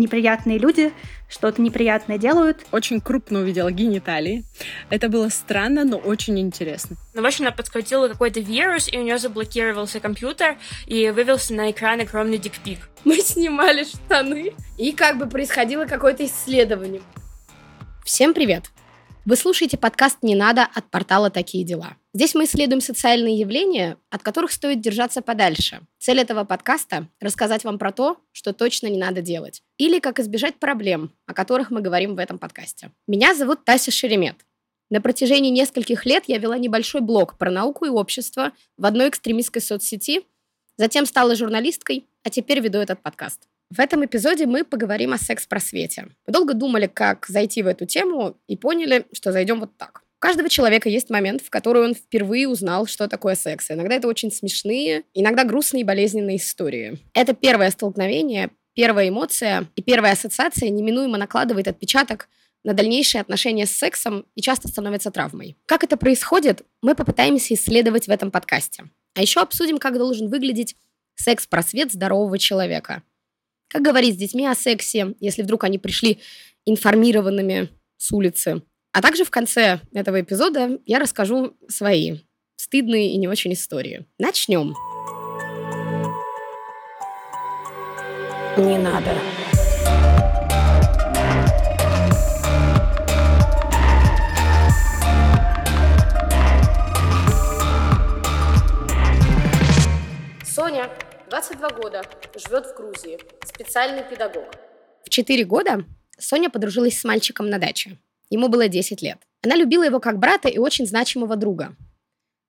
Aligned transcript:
неприятные 0.00 0.58
люди 0.58 0.92
что-то 1.30 1.62
неприятное 1.62 2.18
делают. 2.18 2.66
Очень 2.72 3.00
крупно 3.00 3.40
увидела 3.40 3.70
гениталии. 3.70 4.44
Это 4.90 5.08
было 5.08 5.28
странно, 5.28 5.84
но 5.84 5.96
очень 5.96 6.38
интересно. 6.40 6.96
Ну, 7.14 7.22
в 7.22 7.26
общем, 7.26 7.44
она 7.46 7.54
подхватила 7.54 8.08
какой-то 8.08 8.40
вирус, 8.40 8.88
и 8.92 8.98
у 8.98 9.02
нее 9.02 9.18
заблокировался 9.18 10.00
компьютер, 10.00 10.58
и 10.86 11.10
вывелся 11.10 11.54
на 11.54 11.70
экран 11.70 12.00
огромный 12.00 12.38
дикпик. 12.38 12.88
Мы 13.04 13.20
снимали 13.20 13.84
штаны, 13.84 14.52
и 14.76 14.92
как 14.92 15.18
бы 15.18 15.26
происходило 15.26 15.86
какое-то 15.86 16.26
исследование. 16.26 17.02
Всем 18.04 18.34
привет! 18.34 18.70
Вы 19.26 19.36
слушаете 19.36 19.76
подкаст 19.76 20.22
«Не 20.22 20.34
надо» 20.34 20.66
от 20.74 20.90
портала 20.90 21.28
«Такие 21.28 21.62
дела». 21.62 21.98
Здесь 22.14 22.34
мы 22.34 22.44
исследуем 22.44 22.80
социальные 22.80 23.38
явления, 23.38 23.98
от 24.08 24.22
которых 24.22 24.50
стоит 24.50 24.80
держаться 24.80 25.20
подальше. 25.20 25.82
Цель 25.98 26.20
этого 26.20 26.44
подкаста– 26.44 27.06
рассказать 27.20 27.62
вам 27.62 27.78
про 27.78 27.92
то, 27.92 28.16
что 28.32 28.54
точно 28.54 28.86
не 28.86 28.96
надо 28.96 29.20
делать. 29.20 29.62
Или 29.76 29.98
как 29.98 30.20
избежать 30.20 30.56
проблем, 30.56 31.12
о 31.26 31.34
которых 31.34 31.70
мы 31.70 31.82
говорим 31.82 32.14
в 32.14 32.18
этом 32.18 32.38
подкасте. 32.38 32.92
Меня 33.06 33.34
зовут 33.34 33.62
Тася 33.62 33.90
Шеремет. 33.90 34.36
На 34.88 35.02
протяжении 35.02 35.50
нескольких 35.50 36.06
лет 36.06 36.24
я 36.26 36.38
вела 36.38 36.56
небольшой 36.56 37.02
блог 37.02 37.36
про 37.36 37.50
науку 37.50 37.84
и 37.84 37.90
общество 37.90 38.52
в 38.78 38.86
одной 38.86 39.10
экстремистской 39.10 39.60
соцсети, 39.60 40.22
затем 40.78 41.04
стала 41.04 41.36
журналисткой, 41.36 42.06
а 42.24 42.30
теперь 42.30 42.60
веду 42.60 42.78
этот 42.78 43.02
подкаст. 43.02 43.48
В 43.70 43.78
этом 43.78 44.04
эпизоде 44.04 44.46
мы 44.46 44.64
поговорим 44.64 45.12
о 45.12 45.18
секс-просвете. 45.18 46.08
Мы 46.26 46.32
долго 46.32 46.54
думали, 46.54 46.88
как 46.88 47.26
зайти 47.28 47.62
в 47.62 47.68
эту 47.68 47.86
тему, 47.86 48.36
и 48.48 48.56
поняли, 48.56 49.06
что 49.12 49.30
зайдем 49.30 49.60
вот 49.60 49.76
так. 49.76 50.02
У 50.18 50.20
каждого 50.20 50.48
человека 50.48 50.88
есть 50.88 51.08
момент, 51.08 51.40
в 51.40 51.50
который 51.50 51.84
он 51.84 51.94
впервые 51.94 52.48
узнал, 52.48 52.86
что 52.86 53.06
такое 53.06 53.36
секс. 53.36 53.70
Иногда 53.70 53.94
это 53.94 54.08
очень 54.08 54.32
смешные, 54.32 55.04
иногда 55.14 55.44
грустные 55.44 55.82
и 55.82 55.84
болезненные 55.84 56.38
истории. 56.38 56.98
Это 57.14 57.32
первое 57.32 57.70
столкновение, 57.70 58.50
первая 58.74 59.08
эмоция 59.08 59.68
и 59.76 59.82
первая 59.82 60.14
ассоциация 60.14 60.68
неминуемо 60.68 61.16
накладывает 61.16 61.68
отпечаток 61.68 62.28
на 62.64 62.74
дальнейшие 62.74 63.20
отношения 63.20 63.66
с 63.66 63.70
сексом 63.70 64.26
и 64.34 64.42
часто 64.42 64.66
становится 64.66 65.12
травмой. 65.12 65.56
Как 65.66 65.84
это 65.84 65.96
происходит, 65.96 66.62
мы 66.82 66.96
попытаемся 66.96 67.54
исследовать 67.54 68.08
в 68.08 68.10
этом 68.10 68.32
подкасте. 68.32 68.90
А 69.14 69.22
еще 69.22 69.40
обсудим, 69.40 69.78
как 69.78 69.96
должен 69.96 70.28
выглядеть 70.28 70.74
секс-просвет 71.14 71.92
здорового 71.92 72.36
человека– 72.36 73.04
как 73.70 73.82
говорить 73.82 74.16
с 74.16 74.18
детьми 74.18 74.46
о 74.46 74.54
сексе, 74.54 75.14
если 75.20 75.42
вдруг 75.42 75.64
они 75.64 75.78
пришли 75.78 76.18
информированными 76.66 77.70
с 77.96 78.12
улицы. 78.12 78.62
А 78.92 79.00
также 79.00 79.24
в 79.24 79.30
конце 79.30 79.80
этого 79.94 80.20
эпизода 80.20 80.80
я 80.84 80.98
расскажу 80.98 81.56
свои 81.68 82.18
стыдные 82.56 83.12
и 83.12 83.16
не 83.16 83.28
очень 83.28 83.52
истории. 83.52 84.06
Начнем. 84.18 84.74
Не 88.56 88.78
надо. 88.78 89.14
Соня, 100.44 100.90
22 101.30 101.68
года, 101.70 102.02
живет 102.34 102.66
в 102.66 102.76
Грузии, 102.76 103.16
специальный 103.44 104.02
педагог. 104.02 104.46
В 105.04 105.10
4 105.10 105.44
года 105.44 105.84
Соня 106.18 106.50
подружилась 106.50 106.98
с 106.98 107.04
мальчиком 107.04 107.48
на 107.48 107.58
даче. 107.58 107.98
Ему 108.30 108.48
было 108.48 108.66
10 108.66 109.00
лет. 109.00 109.18
Она 109.44 109.54
любила 109.54 109.84
его 109.84 110.00
как 110.00 110.18
брата 110.18 110.48
и 110.48 110.58
очень 110.58 110.88
значимого 110.88 111.36
друга. 111.36 111.76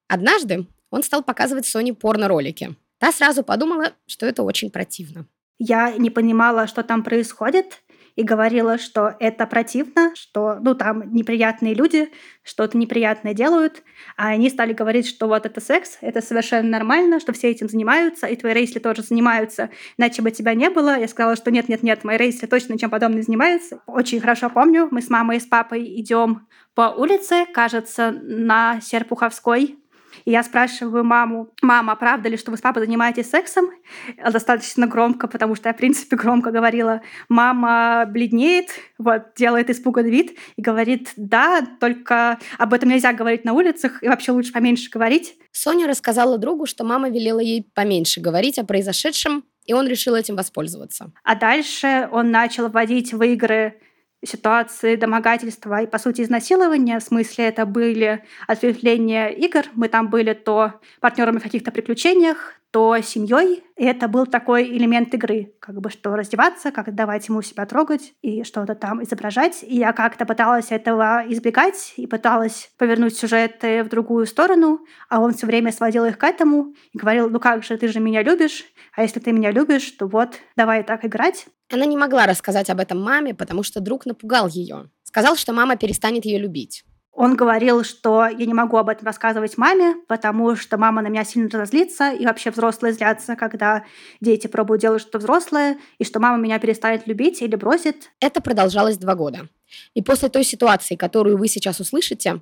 Однажды 0.08 0.66
он 0.90 1.04
стал 1.04 1.22
показывать 1.22 1.64
Соне 1.64 1.94
порно-ролики. 1.94 2.74
Та 2.98 3.12
сразу 3.12 3.44
подумала, 3.44 3.92
что 4.08 4.26
это 4.26 4.42
очень 4.42 4.70
противно. 4.70 5.26
Я 5.60 5.92
не 5.96 6.10
понимала, 6.10 6.66
что 6.66 6.82
там 6.82 7.04
происходит, 7.04 7.84
и 8.16 8.22
говорила, 8.22 8.78
что 8.78 9.14
это 9.20 9.46
противно, 9.46 10.14
что, 10.14 10.58
ну, 10.60 10.74
там 10.74 11.12
неприятные 11.14 11.74
люди 11.74 12.10
что-то 12.42 12.76
неприятное 12.76 13.34
делают, 13.34 13.82
а 14.16 14.28
они 14.28 14.50
стали 14.50 14.72
говорить, 14.72 15.06
что 15.06 15.28
вот 15.28 15.46
это 15.46 15.60
секс, 15.60 15.98
это 16.00 16.20
совершенно 16.20 16.68
нормально, 16.68 17.20
что 17.20 17.32
все 17.32 17.50
этим 17.50 17.68
занимаются, 17.68 18.26
и 18.26 18.36
твои 18.36 18.52
рейсли 18.52 18.78
тоже 18.78 19.02
занимаются, 19.02 19.70
иначе 19.96 20.22
бы 20.22 20.30
тебя 20.30 20.54
не 20.54 20.68
было. 20.68 20.98
Я 20.98 21.08
сказала, 21.08 21.36
что 21.36 21.50
нет-нет-нет, 21.50 22.04
мои 22.04 22.16
рейсли 22.16 22.46
точно 22.46 22.78
чем 22.78 22.90
подобным 22.90 23.22
занимаются. 23.22 23.80
Очень 23.86 24.20
хорошо 24.20 24.50
помню, 24.50 24.88
мы 24.90 25.02
с 25.02 25.10
мамой 25.10 25.36
и 25.36 25.40
с 25.40 25.46
папой 25.46 25.84
идем 26.00 26.46
по 26.74 26.90
улице, 26.96 27.46
кажется, 27.52 28.10
на 28.10 28.80
Серпуховской, 28.80 29.76
и 30.24 30.30
я 30.30 30.42
спрашиваю 30.42 31.04
маму, 31.04 31.50
мама, 31.62 31.96
правда 31.96 32.28
ли, 32.28 32.36
что 32.36 32.50
вы 32.50 32.56
с 32.56 32.60
папой 32.60 32.84
занимаетесь 32.84 33.30
сексом? 33.30 33.70
Достаточно 34.30 34.86
громко, 34.86 35.28
потому 35.28 35.54
что 35.54 35.68
я, 35.68 35.74
в 35.74 35.76
принципе, 35.76 36.16
громко 36.16 36.50
говорила. 36.50 37.02
Мама 37.28 38.04
бледнеет, 38.06 38.68
вот, 38.98 39.34
делает 39.36 39.70
испуганный 39.70 40.10
вид 40.10 40.38
и 40.56 40.62
говорит, 40.62 41.12
да, 41.16 41.66
только 41.80 42.38
об 42.58 42.74
этом 42.74 42.88
нельзя 42.88 43.12
говорить 43.12 43.44
на 43.44 43.52
улицах, 43.52 44.02
и 44.02 44.08
вообще 44.08 44.32
лучше 44.32 44.52
поменьше 44.52 44.90
говорить. 44.90 45.36
Соня 45.52 45.86
рассказала 45.86 46.38
другу, 46.38 46.66
что 46.66 46.84
мама 46.84 47.08
велела 47.10 47.40
ей 47.40 47.68
поменьше 47.74 48.20
говорить 48.20 48.58
о 48.58 48.64
произошедшем, 48.64 49.44
и 49.66 49.74
он 49.74 49.86
решил 49.86 50.14
этим 50.14 50.36
воспользоваться. 50.36 51.12
А 51.22 51.34
дальше 51.36 52.08
он 52.10 52.30
начал 52.30 52.68
вводить 52.68 53.12
в 53.12 53.22
игры 53.22 53.80
ситуации 54.24 54.96
домогательства 54.96 55.82
и, 55.82 55.86
по 55.86 55.98
сути, 55.98 56.22
изнасилования. 56.22 56.98
В 56.98 57.02
смысле, 57.02 57.46
это 57.46 57.66
были 57.66 58.24
ответвления 58.46 59.28
игр. 59.28 59.64
Мы 59.74 59.88
там 59.88 60.10
были 60.10 60.32
то 60.32 60.80
партнерами 61.00 61.38
в 61.38 61.42
каких-то 61.42 61.70
приключениях, 61.70 62.54
то 62.72 62.98
семьей. 63.02 63.62
Это 63.76 64.08
был 64.08 64.26
такой 64.26 64.64
элемент 64.64 65.12
игры, 65.14 65.54
как 65.60 65.80
бы 65.80 65.90
что 65.90 66.16
раздеваться, 66.16 66.72
как 66.72 66.94
давать 66.94 67.28
ему 67.28 67.42
себя 67.42 67.66
трогать 67.66 68.14
и 68.22 68.44
что-то 68.44 68.74
там 68.74 69.02
изображать. 69.04 69.62
И 69.62 69.76
я 69.76 69.92
как-то 69.92 70.24
пыталась 70.24 70.70
этого 70.70 71.22
избегать 71.28 71.92
и 71.96 72.06
пыталась 72.06 72.70
повернуть 72.78 73.16
сюжеты 73.16 73.84
в 73.84 73.88
другую 73.88 74.26
сторону, 74.26 74.80
а 75.10 75.20
он 75.20 75.34
все 75.34 75.46
время 75.46 75.70
сводил 75.70 76.06
их 76.06 76.18
к 76.18 76.24
этому 76.24 76.74
и 76.92 76.98
говорил, 76.98 77.28
ну 77.28 77.38
как 77.38 77.62
же, 77.62 77.76
ты 77.76 77.88
же 77.88 78.00
меня 78.00 78.22
любишь, 78.22 78.64
а 78.96 79.02
если 79.02 79.20
ты 79.20 79.32
меня 79.32 79.50
любишь, 79.50 79.90
то 79.92 80.06
вот, 80.06 80.36
давай 80.56 80.82
так 80.82 81.04
играть. 81.04 81.46
Она 81.70 81.84
не 81.84 81.96
могла 81.96 82.26
рассказать 82.26 82.70
об 82.70 82.80
этом 82.80 83.02
маме, 83.02 83.34
потому 83.34 83.62
что 83.62 83.80
друг 83.80 84.06
напугал 84.06 84.48
ее. 84.48 84.90
Сказал, 85.04 85.36
что 85.36 85.52
мама 85.52 85.76
перестанет 85.76 86.24
ее 86.24 86.38
любить. 86.38 86.84
Он 87.12 87.36
говорил, 87.36 87.84
что 87.84 88.26
я 88.26 88.46
не 88.46 88.54
могу 88.54 88.78
об 88.78 88.88
этом 88.88 89.06
рассказывать 89.06 89.58
маме, 89.58 89.96
потому 90.08 90.56
что 90.56 90.78
мама 90.78 91.02
на 91.02 91.08
меня 91.08 91.24
сильно 91.24 91.50
разозлится, 91.50 92.10
и 92.10 92.24
вообще 92.24 92.50
взрослые 92.50 92.94
злятся, 92.94 93.36
когда 93.36 93.84
дети 94.22 94.46
пробуют 94.46 94.80
делать 94.80 95.02
что-то 95.02 95.18
взрослое, 95.18 95.78
и 95.98 96.04
что 96.04 96.20
мама 96.20 96.38
меня 96.38 96.58
перестанет 96.58 97.06
любить 97.06 97.42
или 97.42 97.54
бросит. 97.54 98.10
Это 98.18 98.40
продолжалось 98.40 98.96
два 98.96 99.14
года. 99.14 99.48
И 99.92 100.02
после 100.02 100.30
той 100.30 100.42
ситуации, 100.42 100.96
которую 100.96 101.36
вы 101.36 101.48
сейчас 101.48 101.80
услышите, 101.80 102.40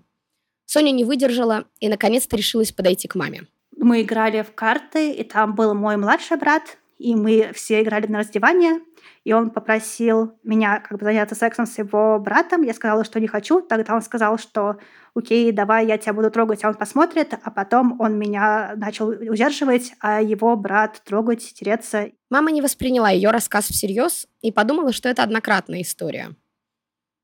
Соня 0.67 0.93
не 0.93 1.05
выдержала 1.05 1.65
и 1.81 1.89
наконец-то 1.89 2.37
решилась 2.37 2.71
подойти 2.71 3.09
к 3.09 3.17
маме. 3.17 3.49
Мы 3.77 4.03
играли 4.03 4.43
в 4.43 4.55
карты, 4.55 5.11
и 5.11 5.25
там 5.25 5.57
был 5.57 5.75
мой 5.75 5.97
младший 5.97 6.37
брат, 6.37 6.63
и 7.01 7.15
мы 7.15 7.53
все 7.55 7.81
играли 7.81 8.07
на 8.09 8.19
раздевание, 8.19 8.81
и 9.25 9.33
он 9.33 9.51
попросил 9.51 10.39
меня 10.43 10.81
как 10.81 10.99
бы 10.99 11.05
заняться 11.05 11.35
сексом 11.35 11.65
с 11.65 11.79
его 11.79 12.19
братом. 12.19 12.61
Я 12.61 12.75
сказала, 12.75 13.05
что 13.05 13.19
не 13.19 13.27
хочу. 13.27 13.63
Тогда 13.63 13.95
он 13.95 14.03
сказал, 14.03 14.39
что 14.39 14.77
окей, 15.15 15.51
давай 15.51 15.87
я 15.87 15.97
тебя 15.97 16.13
буду 16.13 16.31
трогать, 16.31 16.63
а 16.63 16.69
он 16.69 16.75
посмотрит. 16.75 17.33
А 17.43 17.51
потом 17.51 17.99
он 18.01 18.19
меня 18.19 18.75
начал 18.77 19.09
удерживать, 19.09 19.95
а 20.01 20.21
его 20.21 20.55
брат 20.57 21.01
трогать, 21.03 21.55
тереться. 21.55 22.11
Мама 22.29 22.51
не 22.51 22.61
восприняла 22.61 23.09
ее 23.09 23.31
рассказ 23.31 23.69
всерьез 23.69 24.27
и 24.43 24.53
подумала, 24.53 24.93
что 24.93 25.09
это 25.09 25.23
однократная 25.23 25.81
история. 25.81 26.37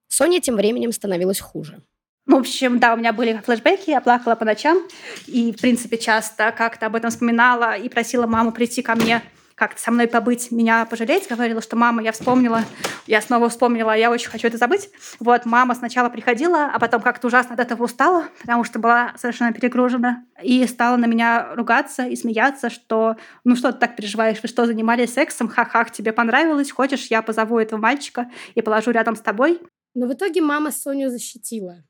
Соня 0.08 0.40
тем 0.40 0.56
временем 0.56 0.90
становилась 0.90 1.40
хуже. 1.40 1.82
В 2.24 2.34
общем, 2.34 2.78
да, 2.78 2.94
у 2.94 2.96
меня 2.96 3.12
были 3.12 3.40
флешбеки, 3.44 3.90
я 3.90 4.00
плакала 4.00 4.36
по 4.36 4.44
ночам 4.46 4.78
и, 5.26 5.52
в 5.52 5.60
принципе, 5.60 5.98
часто 5.98 6.50
как-то 6.50 6.86
об 6.86 6.96
этом 6.96 7.10
вспоминала 7.10 7.76
и 7.76 7.90
просила 7.90 8.26
маму 8.26 8.52
прийти 8.52 8.82
ко 8.82 8.96
мне 8.96 9.22
как-то 9.56 9.80
со 9.80 9.90
мной 9.90 10.06
побыть, 10.06 10.52
меня 10.52 10.84
пожалеть, 10.84 11.28
говорила, 11.28 11.62
что 11.62 11.76
мама, 11.76 12.02
я 12.02 12.12
вспомнила, 12.12 12.62
я 13.06 13.22
снова 13.22 13.48
вспомнила, 13.48 13.96
я 13.96 14.10
очень 14.10 14.28
хочу 14.28 14.46
это 14.46 14.58
забыть. 14.58 14.90
Вот, 15.18 15.46
мама 15.46 15.74
сначала 15.74 16.10
приходила, 16.10 16.66
а 16.66 16.78
потом 16.78 17.00
как-то 17.00 17.26
ужасно 17.26 17.54
от 17.54 17.60
этого 17.60 17.84
устала, 17.84 18.28
потому 18.42 18.64
что 18.64 18.78
была 18.78 19.14
совершенно 19.16 19.54
перегружена, 19.54 20.24
и 20.42 20.66
стала 20.66 20.96
на 20.96 21.06
меня 21.06 21.54
ругаться 21.54 22.06
и 22.06 22.16
смеяться, 22.16 22.68
что 22.68 23.16
ну 23.44 23.56
что 23.56 23.72
ты 23.72 23.78
так 23.78 23.96
переживаешь, 23.96 24.42
вы 24.42 24.48
что, 24.48 24.66
занимались 24.66 25.14
сексом, 25.14 25.48
ха-ха, 25.48 25.84
тебе 25.84 26.12
понравилось, 26.12 26.70
хочешь, 26.70 27.06
я 27.06 27.22
позову 27.22 27.58
этого 27.58 27.80
мальчика 27.80 28.30
и 28.54 28.60
положу 28.60 28.90
рядом 28.90 29.16
с 29.16 29.20
тобой. 29.20 29.62
Но 29.94 30.06
в 30.06 30.12
итоге 30.12 30.42
мама 30.42 30.70
Соню 30.70 31.08
защитила. 31.08 31.82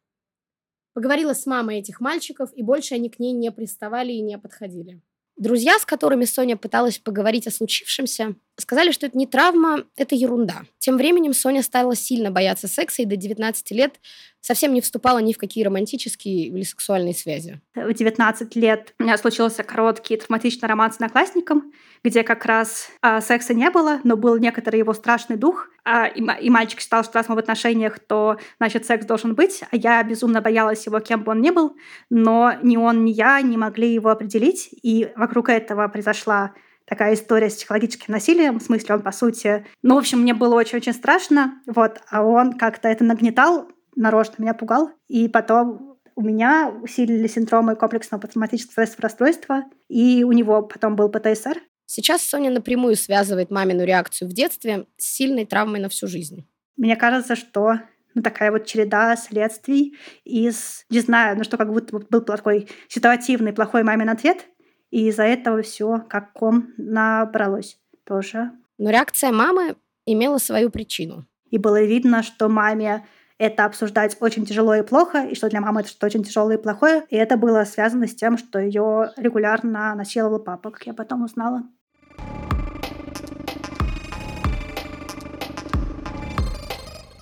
Поговорила 0.95 1.35
с 1.35 1.45
мамой 1.47 1.79
этих 1.81 2.01
мальчиков, 2.01 2.51
и 2.55 2.63
больше 2.63 2.95
они 2.95 3.11
к 3.11 3.19
ней 3.19 3.33
не 3.33 3.51
приставали 3.51 4.13
и 4.13 4.23
не 4.23 4.39
подходили. 4.39 5.03
Друзья, 5.37 5.79
с 5.79 5.85
которыми 5.85 6.25
Соня 6.25 6.57
пыталась 6.57 6.99
поговорить 6.99 7.47
о 7.47 7.51
случившемся, 7.51 8.37
сказали, 8.57 8.91
что 8.91 9.05
это 9.05 9.19
не 9.19 9.27
травма, 9.27 9.85
это 9.95 10.15
ерунда. 10.15 10.63
Тем 10.79 10.97
временем 10.97 11.35
Соня 11.35 11.63
стала 11.63 11.95
сильно 11.95 12.31
бояться 12.31 12.69
секса 12.69 13.03
и 13.03 13.05
до 13.05 13.17
19 13.17 13.71
лет 13.73 14.01
совсем 14.41 14.73
не 14.73 14.81
вступала 14.81 15.19
ни 15.19 15.35
в 15.35 15.39
какие 15.39 15.63
романтические 15.65 16.47
или 16.47 16.63
сексуальные 16.63 17.13
связи. 17.13 17.61
В 17.75 17.93
19 17.93 18.57
лет 18.57 18.95
у 18.99 19.03
меня 19.03 19.19
случился 19.19 19.63
короткий 19.63 20.17
травматичный 20.17 20.69
роман 20.69 20.91
с 20.91 20.95
одноклассником, 20.95 21.71
где 22.03 22.23
как 22.23 22.47
раз 22.47 22.89
а, 23.03 23.21
секса 23.21 23.53
не 23.53 23.69
было, 23.69 24.01
но 24.05 24.17
был 24.17 24.39
некоторый 24.39 24.79
его 24.79 24.95
страшный 24.95 25.37
дух. 25.37 25.69
А, 25.89 26.07
и, 26.09 26.51
мальчик 26.51 26.81
считал, 26.81 27.05
что 27.05 27.15
раз 27.15 27.29
мы 27.29 27.37
в 27.37 27.39
отношениях, 27.39 28.01
то, 28.01 28.39
значит, 28.59 28.87
секс 28.87 29.07
должен 29.07 29.37
быть, 29.37 29.63
а 29.71 29.77
я 29.77 30.03
безумно 30.03 30.41
боялась 30.41 30.85
его, 30.85 30.99
кем 30.99 31.23
бы 31.23 31.31
он 31.31 31.41
ни 31.41 31.51
был, 31.51 31.77
но 32.11 32.55
ни 32.61 32.77
он, 32.77 33.05
ни 33.05 33.13
я 33.13 33.41
не 33.41 33.57
могли 33.57 33.95
его 33.95 34.11
определить, 34.11 34.69
и 34.83 35.13
вокруг 35.15 35.49
этого 35.49 35.87
произошла 35.87 36.55
такая 36.87 37.15
история 37.15 37.51
с 37.51 37.55
психологическим 37.55 38.13
насилием, 38.13 38.59
в 38.59 38.65
смысле 38.65 38.97
он, 38.97 39.03
по 39.03 39.13
сути... 39.13 39.65
Ну, 39.85 39.95
в 39.95 39.99
общем, 39.99 40.23
мне 40.23 40.35
было 40.35 40.57
очень-очень 40.57 40.93
страшно, 40.93 41.63
вот, 41.67 42.01
а 42.11 42.25
он 42.25 42.55
как-то 42.55 42.89
это 42.89 43.05
нагнетал, 43.05 43.69
нарочно 43.95 44.43
меня 44.43 44.55
пугал, 44.55 44.91
и 45.07 45.29
потом 45.29 45.99
у 46.17 46.23
меня 46.23 46.75
усилили 46.83 47.29
синдромы 47.29 47.77
комплексного 47.77 48.23
посттравматического 48.23 48.87
расстройства, 48.99 49.63
и 49.89 50.25
у 50.25 50.33
него 50.33 50.63
потом 50.63 50.97
был 50.97 51.09
ПТСР. 51.11 51.61
Сейчас 51.87 52.23
Соня 52.23 52.51
напрямую 52.51 52.97
связывает 52.97 53.51
мамину 53.51 53.85
реакцию 53.85 54.29
в 54.29 54.33
детстве 54.33 54.87
с 54.97 55.07
сильной 55.07 55.47
травмой 55.47 55.81
на 55.81 55.89
всю 55.89 56.09
жизнь. 56.09 56.47
Мне 56.77 56.97
кажется, 56.97 57.37
что 57.37 57.81
ну, 58.15 58.23
такая 58.23 58.51
вот 58.51 58.67
череда 58.67 59.17
следствий 59.17 59.97
из, 60.25 60.85
не 60.91 61.01
знаю, 61.01 61.37
ну 61.37 61.45
что 61.45 61.57
как 61.57 61.73
будто 61.73 61.99
был 61.99 62.21
такой 62.23 62.69
ситуативный 62.89 63.53
плохой 63.53 63.83
мамин 63.83 64.11
ответ, 64.11 64.47
и 64.91 65.09
из-за 65.09 65.25
этого 65.25 65.63
все 65.63 66.05
как 66.09 66.33
ком 66.33 66.73
набралось 66.77 67.79
тоже. 68.05 68.53
Но 68.79 68.91
реакция 68.91 69.33
мамы 69.33 69.77
имела 70.07 70.39
свою 70.39 70.71
причину. 70.71 71.27
И 71.51 71.59
было 71.59 71.83
видно, 71.83 72.23
что 72.23 72.49
маме 72.49 73.07
это 73.39 73.67
обсуждать 73.67 74.17
очень 74.21 74.47
тяжело 74.47 74.75
и 74.75 74.83
плохо, 74.83 75.27
и 75.27 75.35
что 75.35 75.51
для 75.51 75.61
мамы 75.61 75.81
это 75.81 75.91
что 75.91 76.07
очень 76.07 76.25
тяжелое 76.25 76.57
и 76.57 76.63
плохое. 76.63 77.05
И 77.11 77.17
это 77.17 77.37
было 77.37 77.65
связано 77.65 78.07
с 78.07 78.15
тем, 78.15 78.39
что 78.39 78.59
ее 78.59 79.13
регулярно 79.17 79.95
насиловал 79.95 80.39
папа, 80.39 80.71
как 80.71 80.87
я 80.87 80.95
потом 80.95 81.23
узнала. 81.25 81.63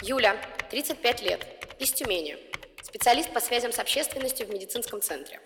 Юля, 0.06 0.36
35 0.70 1.22
лет, 1.22 1.46
из 1.80 1.90
Тюмени. 1.90 2.36
Специалист 2.82 3.32
по 3.32 3.40
связям 3.40 3.72
с 3.72 3.78
общественностью 3.78 4.46
в 4.46 4.50
медицинском 4.50 5.00
центре. 5.00 5.40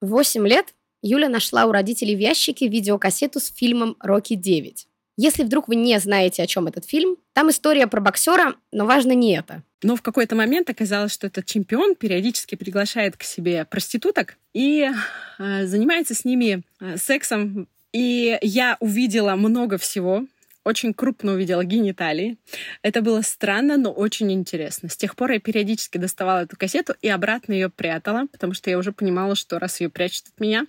В 0.00 0.08
8 0.08 0.48
лет 0.48 0.74
Юля 1.02 1.28
нашла 1.28 1.64
у 1.66 1.70
родителей 1.70 2.16
в 2.16 2.18
ящике 2.18 2.66
видеокассету 2.66 3.38
с 3.38 3.54
фильмом 3.54 3.96
«Рокки 4.00 4.34
9». 4.34 4.86
Если 5.16 5.44
вдруг 5.44 5.68
вы 5.68 5.76
не 5.76 5.96
знаете, 6.00 6.42
о 6.42 6.48
чем 6.48 6.66
этот 6.66 6.84
фильм, 6.84 7.16
там 7.32 7.48
история 7.48 7.86
про 7.86 8.00
боксера, 8.00 8.56
но 8.72 8.86
важно 8.86 9.12
не 9.12 9.36
это. 9.36 9.62
Но 9.84 9.94
в 9.94 10.02
какой-то 10.02 10.34
момент 10.34 10.68
оказалось, 10.68 11.12
что 11.12 11.28
этот 11.28 11.46
чемпион 11.46 11.94
периодически 11.94 12.56
приглашает 12.56 13.16
к 13.16 13.22
себе 13.22 13.64
проституток 13.66 14.36
и 14.52 14.90
э, 15.38 15.66
занимается 15.66 16.16
с 16.16 16.24
ними 16.24 16.64
э, 16.80 16.96
сексом. 16.96 17.68
И 17.92 18.36
я 18.42 18.76
увидела 18.80 19.36
много 19.36 19.78
всего, 19.78 20.26
очень 20.64 20.94
крупно 20.94 21.32
увидела 21.32 21.64
гениталии. 21.64 22.38
Это 22.82 23.02
было 23.02 23.20
странно, 23.22 23.76
но 23.76 23.92
очень 23.92 24.32
интересно. 24.32 24.88
С 24.88 24.96
тех 24.96 25.14
пор 25.14 25.32
я 25.32 25.40
периодически 25.40 25.98
доставала 25.98 26.44
эту 26.44 26.56
кассету 26.56 26.94
и 27.02 27.08
обратно 27.08 27.52
ее 27.52 27.68
прятала, 27.70 28.26
потому 28.32 28.54
что 28.54 28.70
я 28.70 28.78
уже 28.78 28.92
понимала, 28.92 29.34
что 29.34 29.58
раз 29.58 29.80
ее 29.80 29.90
прячут 29.90 30.28
от 30.28 30.40
меня, 30.40 30.66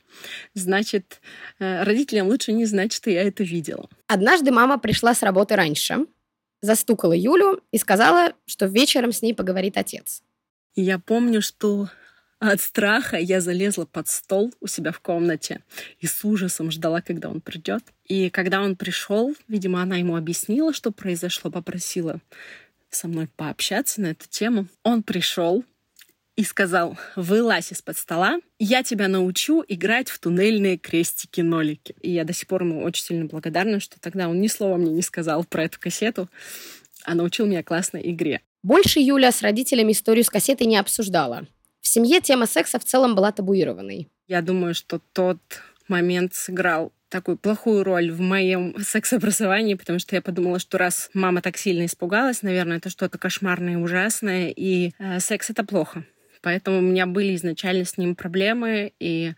значит, 0.53 1.21
э, 1.59 1.83
родителям 1.83 2.27
лучше 2.27 2.51
не 2.51 2.65
знать, 2.65 2.93
что 2.93 3.09
я 3.09 3.23
это 3.23 3.43
видела. 3.43 3.89
Однажды 4.07 4.51
мама 4.51 4.77
пришла 4.77 5.13
с 5.13 5.23
работы 5.23 5.55
раньше, 5.55 6.05
застукала 6.61 7.13
Юлю 7.13 7.61
и 7.71 7.77
сказала, 7.77 8.33
что 8.45 8.65
вечером 8.65 9.11
с 9.11 9.21
ней 9.21 9.33
поговорит 9.33 9.77
отец. 9.77 10.23
И 10.75 10.81
я 10.81 10.99
помню, 10.99 11.41
что 11.41 11.89
от 12.39 12.61
страха 12.61 13.17
я 13.17 13.41
залезла 13.41 13.85
под 13.85 14.07
стол 14.07 14.53
у 14.59 14.67
себя 14.67 14.91
в 14.91 14.99
комнате 14.99 15.63
и 15.99 16.07
с 16.07 16.23
ужасом 16.25 16.71
ждала, 16.71 17.01
когда 17.01 17.29
он 17.29 17.41
придет. 17.41 17.83
И 18.05 18.29
когда 18.29 18.61
он 18.61 18.75
пришел, 18.75 19.35
видимо, 19.47 19.81
она 19.81 19.97
ему 19.97 20.15
объяснила, 20.15 20.73
что 20.73 20.91
произошло, 20.91 21.49
попросила 21.49 22.19
со 22.89 23.07
мной 23.07 23.27
пообщаться 23.35 24.01
на 24.01 24.07
эту 24.07 24.27
тему. 24.29 24.67
Он 24.83 25.03
пришел 25.03 25.63
и 26.35 26.43
сказал, 26.43 26.97
вылазь 27.15 27.71
из-под 27.71 27.97
стола, 27.97 28.39
я 28.59 28.83
тебя 28.83 29.07
научу 29.07 29.63
играть 29.67 30.09
в 30.09 30.19
туннельные 30.19 30.77
крестики-нолики. 30.77 31.95
И 32.01 32.11
я 32.11 32.25
до 32.25 32.33
сих 32.33 32.47
пор 32.47 32.63
ему 32.63 32.83
очень 32.83 33.05
сильно 33.05 33.25
благодарна, 33.25 33.79
что 33.79 33.99
тогда 33.99 34.27
он 34.27 34.41
ни 34.41 34.47
слова 34.47 34.75
мне 34.75 34.91
не 34.91 35.01
сказал 35.01 35.45
про 35.45 35.63
эту 35.63 35.79
кассету, 35.79 36.29
а 37.05 37.15
научил 37.15 37.45
меня 37.45 37.63
классной 37.63 38.01
игре. 38.11 38.41
Больше 38.63 38.99
Юля 38.99 39.31
с 39.31 39.41
родителями 39.41 39.93
историю 39.93 40.25
с 40.25 40.29
кассетой 40.29 40.67
не 40.67 40.77
обсуждала. 40.77 41.47
В 41.85 41.87
семье 41.87 42.19
тема 42.19 42.47
секса 42.47 42.79
в 42.79 42.83
целом 42.83 43.13
была 43.13 43.31
табуированной. 43.31 44.09
Я 44.27 44.41
думаю, 44.41 44.73
что 44.73 44.99
тот 45.13 45.37
момент 45.87 46.33
сыграл 46.33 46.91
такую 47.09 47.37
плохую 47.37 47.83
роль 47.83 48.11
в 48.11 48.19
моем 48.19 48.75
секс-образовании, 48.81 49.75
потому 49.75 49.99
что 49.99 50.15
я 50.15 50.23
подумала, 50.23 50.57
что 50.57 50.79
раз 50.79 51.11
мама 51.13 51.43
так 51.43 51.57
сильно 51.57 51.85
испугалась, 51.85 52.41
наверное, 52.41 52.77
это 52.77 52.89
что-то 52.89 53.19
кошмарное 53.19 53.73
и 53.73 53.75
ужасное, 53.75 54.49
и 54.49 54.93
э, 54.97 55.19
секс— 55.19 55.49
это 55.51 55.63
плохо. 55.63 56.03
Поэтому 56.41 56.79
у 56.79 56.81
меня 56.81 57.05
были 57.05 57.35
изначально 57.35 57.85
с 57.85 57.99
ним 57.99 58.15
проблемы, 58.15 58.91
и 58.99 59.33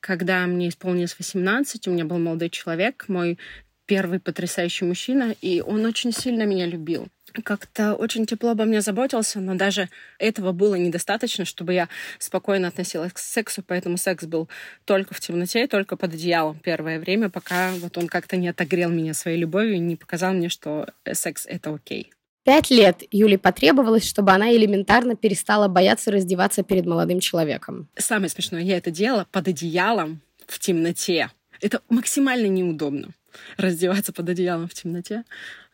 когда 0.00 0.46
мне 0.46 0.70
исполнилось 0.70 1.14
18, 1.18 1.88
у 1.88 1.90
меня 1.90 2.06
был 2.06 2.18
молодой 2.18 2.48
человек, 2.48 3.04
мой 3.08 3.38
первый 3.84 4.18
потрясающий 4.18 4.86
мужчина, 4.86 5.36
и 5.42 5.60
он 5.60 5.84
очень 5.84 6.12
сильно 6.12 6.44
меня 6.44 6.64
любил 6.64 7.08
как-то 7.42 7.94
очень 7.94 8.26
тепло 8.26 8.50
обо 8.50 8.64
мне 8.64 8.80
заботился, 8.80 9.40
но 9.40 9.54
даже 9.54 9.88
этого 10.18 10.52
было 10.52 10.74
недостаточно, 10.74 11.44
чтобы 11.44 11.72
я 11.74 11.88
спокойно 12.18 12.68
относилась 12.68 13.12
к 13.12 13.18
сексу, 13.18 13.62
поэтому 13.66 13.96
секс 13.96 14.24
был 14.24 14.48
только 14.84 15.14
в 15.14 15.20
темноте, 15.20 15.66
только 15.66 15.96
под 15.96 16.14
одеялом 16.14 16.58
первое 16.58 16.98
время, 16.98 17.30
пока 17.30 17.72
вот 17.72 17.96
он 17.96 18.08
как-то 18.08 18.36
не 18.36 18.48
отогрел 18.48 18.90
меня 18.90 19.14
своей 19.14 19.38
любовью 19.38 19.74
и 19.74 19.78
не 19.78 19.96
показал 19.96 20.32
мне, 20.34 20.48
что 20.48 20.88
э, 21.04 21.14
секс— 21.14 21.46
это 21.48 21.74
окей. 21.74 22.12
Пять 22.44 22.70
лет 22.70 23.02
Юле 23.12 23.38
потребовалось, 23.38 24.08
чтобы 24.08 24.32
она 24.32 24.52
элементарно 24.52 25.14
перестала 25.14 25.68
бояться 25.68 26.10
раздеваться 26.10 26.64
перед 26.64 26.86
молодым 26.86 27.20
человеком. 27.20 27.88
Самое 27.96 28.28
смешное, 28.28 28.62
я 28.62 28.76
это 28.76 28.90
делала 28.90 29.28
под 29.30 29.46
одеялом 29.46 30.20
в 30.48 30.58
темноте. 30.58 31.30
Это 31.60 31.80
максимально 31.88 32.46
неудобно 32.46 33.10
раздеваться 33.56 34.12
под 34.12 34.28
одеялом 34.28 34.68
в 34.68 34.74
темноте. 34.74 35.24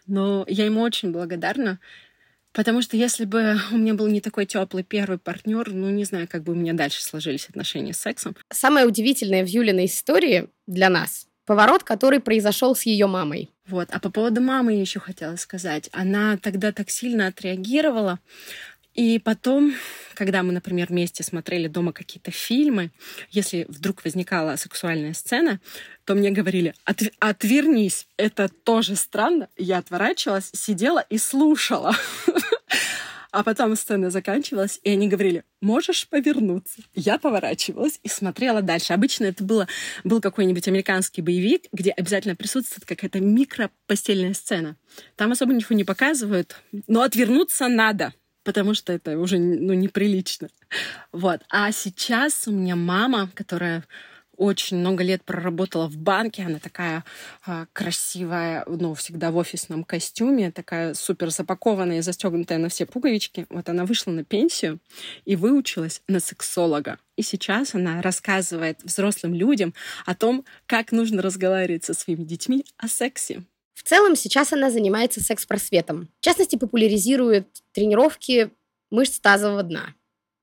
Но 0.08 0.44
я 0.48 0.64
ему 0.64 0.80
очень 0.80 1.12
благодарна, 1.12 1.78
потому 2.52 2.82
что 2.82 2.96
если 2.96 3.24
бы 3.24 3.56
у 3.70 3.76
меня 3.76 3.94
был 3.94 4.08
не 4.08 4.20
такой 4.20 4.46
теплый 4.46 4.82
первый 4.82 5.18
партнер, 5.18 5.72
ну 5.72 5.88
не 5.90 6.04
знаю, 6.04 6.26
как 6.26 6.42
бы 6.42 6.54
у 6.54 6.56
меня 6.56 6.72
дальше 6.72 7.02
сложились 7.02 7.48
отношения 7.48 7.92
с 7.92 7.98
сексом. 7.98 8.34
Самое 8.50 8.86
удивительное 8.86 9.44
в 9.44 9.48
Юлиной 9.48 9.84
истории 9.86 10.48
для 10.66 10.88
нас 10.88 11.28
поворот, 11.48 11.82
который 11.82 12.20
произошел 12.20 12.76
с 12.76 12.82
ее 12.82 13.06
мамой. 13.06 13.50
Вот. 13.66 13.88
А 13.90 13.98
по 14.00 14.10
поводу 14.10 14.42
мамы 14.42 14.74
я 14.74 14.80
еще 14.82 15.00
хотела 15.00 15.36
сказать. 15.36 15.88
Она 15.92 16.36
тогда 16.36 16.72
так 16.72 16.90
сильно 16.90 17.26
отреагировала. 17.26 18.20
И 18.98 19.20
потом, 19.20 19.74
когда 20.14 20.42
мы, 20.42 20.52
например, 20.52 20.88
вместе 20.88 21.22
смотрели 21.22 21.68
дома 21.68 21.92
какие-то 21.92 22.32
фильмы, 22.32 22.90
если 23.30 23.64
вдруг 23.68 24.02
возникала 24.02 24.56
сексуальная 24.56 25.14
сцена, 25.14 25.60
то 26.04 26.16
мне 26.16 26.32
говорили, 26.32 26.74
От, 26.82 27.02
отвернись, 27.20 28.08
это 28.16 28.48
тоже 28.48 28.96
странно. 28.96 29.50
Я 29.56 29.78
отворачивалась, 29.78 30.50
сидела 30.52 30.98
и 30.98 31.16
слушала. 31.16 31.94
А 33.30 33.44
потом 33.44 33.76
сцена 33.76 34.08
заканчивалась, 34.10 34.80
и 34.82 34.90
они 34.90 35.06
говорили, 35.06 35.44
можешь 35.60 36.08
повернуться. 36.08 36.80
Я 36.94 37.18
поворачивалась 37.18 38.00
и 38.02 38.08
смотрела 38.08 38.62
дальше. 38.62 38.94
Обычно 38.94 39.26
это 39.26 39.44
было, 39.44 39.68
был 40.02 40.22
какой-нибудь 40.22 40.66
американский 40.66 41.20
боевик, 41.20 41.66
где 41.70 41.90
обязательно 41.90 42.36
присутствует 42.36 42.86
какая-то 42.86 43.20
микропостельная 43.20 44.32
сцена. 44.32 44.76
Там 45.14 45.30
особо 45.30 45.52
ничего 45.52 45.76
не 45.76 45.84
показывают, 45.84 46.56
но 46.86 47.02
отвернуться 47.02 47.68
надо 47.68 48.14
потому 48.48 48.72
что 48.72 48.94
это 48.94 49.18
уже 49.18 49.38
ну, 49.38 49.74
неприлично. 49.74 50.48
Вот. 51.12 51.42
А 51.50 51.70
сейчас 51.70 52.48
у 52.48 52.50
меня 52.50 52.76
мама, 52.76 53.28
которая 53.34 53.84
очень 54.38 54.78
много 54.78 55.04
лет 55.04 55.22
проработала 55.22 55.86
в 55.86 55.98
банке. 55.98 56.44
Она 56.44 56.58
такая 56.58 57.04
э, 57.46 57.66
красивая, 57.74 58.64
ну, 58.66 58.94
всегда 58.94 59.32
в 59.32 59.36
офисном 59.36 59.84
костюме, 59.84 60.50
такая 60.50 60.94
супер 60.94 61.28
запакованная 61.28 61.98
и 61.98 62.00
застегнутая 62.00 62.56
на 62.56 62.70
все 62.70 62.86
пуговички. 62.86 63.44
Вот 63.50 63.68
она 63.68 63.84
вышла 63.84 64.12
на 64.12 64.24
пенсию 64.24 64.78
и 65.26 65.36
выучилась 65.36 66.00
на 66.08 66.18
сексолога. 66.18 66.98
И 67.16 67.22
сейчас 67.22 67.74
она 67.74 68.00
рассказывает 68.00 68.82
взрослым 68.82 69.34
людям 69.34 69.74
о 70.06 70.14
том, 70.14 70.46
как 70.64 70.90
нужно 70.90 71.20
разговаривать 71.20 71.84
со 71.84 71.92
своими 71.92 72.24
детьми 72.24 72.64
о 72.78 72.88
сексе. 72.88 73.44
В 73.78 73.84
целом 73.84 74.16
сейчас 74.16 74.52
она 74.52 74.72
занимается 74.72 75.20
секс-просветом. 75.20 76.08
В 76.20 76.24
частности, 76.24 76.56
популяризирует 76.56 77.46
тренировки 77.72 78.50
мышц 78.90 79.20
тазового 79.20 79.62
дна. 79.62 79.94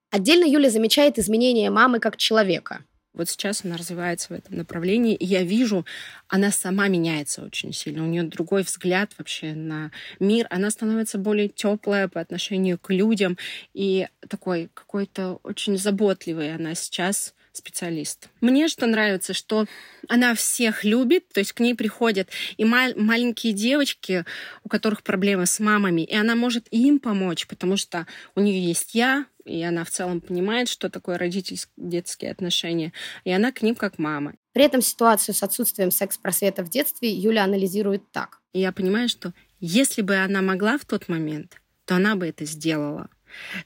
Отдельно 0.10 0.46
Юля 0.46 0.70
замечает 0.70 1.20
изменения 1.20 1.70
мамы 1.70 2.00
как 2.00 2.16
человека. 2.16 2.86
Вот 3.14 3.28
сейчас 3.28 3.66
она 3.66 3.76
развивается 3.76 4.30
в 4.30 4.38
этом 4.38 4.56
направлении, 4.56 5.16
и 5.16 5.26
я 5.26 5.44
вижу, 5.44 5.86
она 6.30 6.50
сама 6.50 6.88
меняется 6.88 7.44
очень 7.44 7.74
сильно. 7.74 8.04
У 8.04 8.08
нее 8.08 8.24
другой 8.24 8.64
взгляд 8.64 9.12
вообще 9.18 9.54
на 9.54 9.92
мир. 10.22 10.48
Она 10.50 10.70
становится 10.70 11.18
более 11.18 11.50
теплая 11.50 12.08
по 12.08 12.22
отношению 12.22 12.80
к 12.80 12.90
людям 12.90 13.38
и 13.74 14.08
такой 14.30 14.70
какой-то 14.74 15.42
очень 15.44 15.78
заботливой. 15.78 16.56
Она 16.56 16.74
сейчас 16.74 17.35
специалист. 17.58 18.30
Мне 18.42 18.68
что 18.68 18.86
нравится, 18.88 19.34
что 19.34 19.66
она 20.08 20.36
всех 20.36 20.84
любит, 20.84 21.30
то 21.30 21.40
есть 21.40 21.54
к 21.54 21.60
ней 21.60 21.76
приходят 21.76 22.30
и 22.58 22.66
мал- 22.66 22.94
маленькие 22.96 23.54
девочки, 23.54 24.26
у 24.64 24.70
которых 24.70 25.04
проблемы 25.04 25.46
с 25.46 25.60
мамами, 25.60 26.02
и 26.02 26.16
она 26.16 26.36
может 26.36 26.68
им 26.72 27.00
помочь, 27.00 27.48
потому 27.48 27.78
что 27.78 28.08
у 28.36 28.42
нее 28.42 28.64
есть 28.64 28.96
я, 28.96 29.26
и 29.46 29.62
она 29.64 29.84
в 29.84 29.92
целом 29.92 30.22
понимает, 30.22 30.68
что 30.68 30.90
такое 30.90 31.18
родительско-детские 31.18 32.32
отношения, 32.32 32.94
и 33.24 33.32
она 33.32 33.52
к 33.52 33.62
ним 33.62 33.76
как 33.76 34.00
мама. 34.00 34.34
При 34.54 34.64
этом 34.64 34.82
ситуацию 34.82 35.36
с 35.36 35.44
отсутствием 35.44 35.92
секс-просвета 35.92 36.64
в 36.64 36.70
детстве 36.70 37.12
Юля 37.12 37.44
анализирует 37.44 38.12
так. 38.12 38.40
И 38.54 38.60
я 38.60 38.72
понимаю, 38.72 39.10
что 39.10 39.34
если 39.60 40.02
бы 40.02 40.16
она 40.16 40.42
могла 40.42 40.78
в 40.78 40.86
тот 40.86 41.08
момент, 41.08 41.62
то 41.86 41.96
она 41.96 42.16
бы 42.16 42.28
это 42.28 42.46
сделала. 42.46 43.10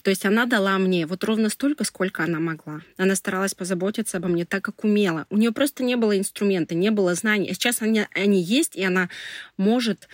То 0.01 0.09
есть 0.09 0.25
она 0.25 0.45
дала 0.45 0.77
мне 0.77 1.05
вот 1.05 1.23
ровно 1.23 1.49
столько, 1.49 1.83
сколько 1.83 2.23
она 2.23 2.39
могла. 2.39 2.81
Она 2.97 3.15
старалась 3.15 3.53
позаботиться 3.53 4.17
обо 4.17 4.27
мне 4.27 4.45
так, 4.45 4.63
как 4.63 4.83
умела. 4.83 5.25
У 5.29 5.38
нее 5.38 5.51
просто 5.51 5.83
не 5.83 5.95
было 5.95 6.17
инструмента, 6.17 6.75
не 6.75 6.91
было 6.91 7.15
знаний. 7.15 7.49
А 7.49 7.53
сейчас 7.53 7.81
они, 7.81 8.05
они 8.13 8.41
есть, 8.41 8.75
и 8.75 8.83
она 8.83 9.09
может 9.57 10.07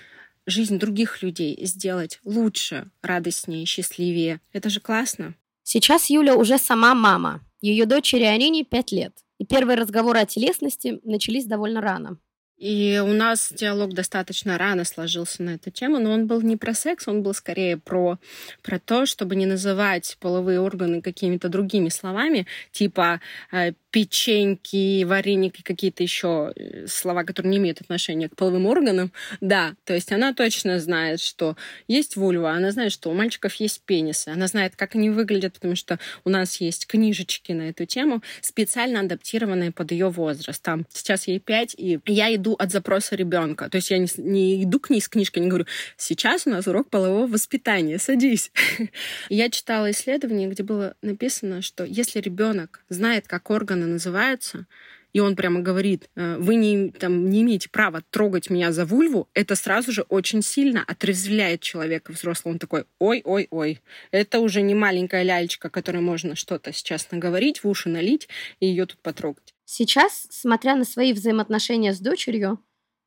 жизнь 0.46 0.78
других 0.78 1.22
людей 1.22 1.58
сделать 1.66 2.20
лучше, 2.24 2.90
радостнее, 3.02 3.66
счастливее. 3.66 4.42
Это 4.54 4.70
же 4.70 4.80
классно. 4.80 5.34
Сейчас 5.64 6.10
Юля 6.10 6.36
уже 6.36 6.58
сама 6.58 6.94
мама. 6.94 7.42
Ее 7.62 7.86
дочери 7.86 8.24
Арине 8.24 8.64
5 8.64 8.92
лет. 8.92 9.14
И 9.40 9.46
первые 9.46 9.78
разговоры 9.78 10.20
о 10.20 10.26
телесности 10.26 11.00
начались 11.04 11.46
довольно 11.46 11.82
рано. 11.82 12.18
И 12.58 13.02
у 13.04 13.12
нас 13.12 13.52
диалог 13.52 13.94
достаточно 13.94 14.58
рано 14.58 14.86
сложился 14.86 15.44
на 15.44 15.56
эту 15.56 15.72
тему, 15.72 16.00
но 16.00 16.12
он 16.12 16.26
был 16.26 16.42
не 16.42 16.56
про 16.56 16.74
секс, 16.74 17.08
он 17.08 17.22
был 17.22 17.34
скорее 17.34 17.78
про, 17.78 18.18
про 18.64 18.80
то, 18.80 19.06
чтобы 19.06 19.36
не 19.36 19.46
называть 19.46 20.16
половые 20.22 20.62
органы 20.62 21.02
какими-то 21.02 21.50
другими 21.50 21.90
словами, 21.90 22.48
типа 22.72 23.20
э, 23.52 23.74
печеньки, 23.96 25.06
вареники, 25.06 25.62
какие-то 25.62 26.04
еще 26.04 26.52
э, 26.54 26.86
слова, 26.86 27.24
которые 27.24 27.52
не 27.52 27.58
имеют 27.60 27.80
отношения 27.80 28.28
к 28.28 28.36
половым 28.36 28.66
органам. 28.66 29.14
Да, 29.40 29.76
то 29.86 29.94
есть 29.94 30.12
она 30.12 30.34
точно 30.34 30.82
знает, 30.82 31.22
что 31.22 31.56
есть 31.88 32.18
вульва, 32.18 32.52
она 32.52 32.72
знает, 32.72 32.92
что 32.92 33.10
у 33.10 33.14
мальчиков 33.14 33.54
есть 33.54 33.84
пенисы, 33.86 34.28
она 34.28 34.48
знает, 34.48 34.76
как 34.76 34.96
они 34.96 35.10
выглядят, 35.10 35.54
потому 35.54 35.78
что 35.78 35.98
у 36.26 36.30
нас 36.30 36.58
есть 36.58 36.88
книжечки 36.88 37.54
на 37.54 37.70
эту 37.70 37.86
тему, 37.86 38.22
специально 38.42 39.00
адаптированные 39.00 39.72
под 39.72 39.94
ее 39.94 40.10
возраст. 40.10 40.62
Там 40.62 40.86
сейчас 40.92 41.30
ей 41.30 41.40
5, 41.40 41.76
и 41.78 42.02
я 42.06 42.36
иду 42.36 42.56
от 42.60 42.74
запроса 42.74 43.16
ребенка. 43.16 43.70
То 43.70 43.78
есть 43.78 43.92
я 43.92 43.98
не, 43.98 44.08
не 44.18 44.64
иду 44.66 44.82
к 44.82 44.90
ней 44.90 45.00
с 45.00 45.08
книжкой, 45.08 45.42
не 45.42 45.48
говорю, 45.48 45.68
сейчас 45.96 46.46
у 46.48 46.50
нас 46.50 46.68
урок 46.68 46.90
полового 46.90 47.28
воспитания, 47.28 47.98
садись. 47.98 48.52
Я 49.30 49.50
читала 49.50 49.90
исследование, 49.92 50.50
где 50.50 50.64
было 50.64 50.96
написано, 51.02 51.62
что 51.62 51.86
если 51.86 52.20
ребенок 52.20 52.84
знает, 52.90 53.26
как 53.28 53.50
органы 53.50 53.85
называются, 53.88 54.68
и 55.14 55.22
он 55.22 55.38
прямо 55.38 55.62
говорит, 55.62 56.10
«Э, 56.16 56.36
вы 56.38 56.56
не, 56.56 56.92
там, 56.92 57.30
не 57.30 57.42
имеете 57.42 57.70
права 57.70 58.04
трогать 58.10 58.50
меня 58.50 58.74
за 58.74 58.86
вульву, 58.86 59.30
это 59.34 59.56
сразу 59.56 59.94
же 59.94 60.02
очень 60.10 60.42
сильно 60.42 60.84
отрезвляет 60.86 61.62
человека 61.62 62.12
взрослого. 62.12 62.54
Он 62.54 62.60
такой, 62.60 62.84
ой-ой-ой, 63.00 63.82
это 64.12 64.40
уже 64.40 64.62
не 64.62 64.76
маленькая 64.76 65.24
лялечка, 65.24 65.70
которой 65.70 66.02
можно 66.02 66.36
что-то 66.36 66.74
сейчас 66.74 67.12
наговорить, 67.12 67.64
в 67.64 67.68
уши 67.70 67.88
налить 67.88 68.28
и 68.60 68.68
ее 68.68 68.86
тут 68.86 69.00
потрогать. 69.00 69.54
Сейчас, 69.64 70.28
смотря 70.30 70.76
на 70.76 70.84
свои 70.84 71.14
взаимоотношения 71.14 71.94
с 71.94 72.00
дочерью, 72.00 72.60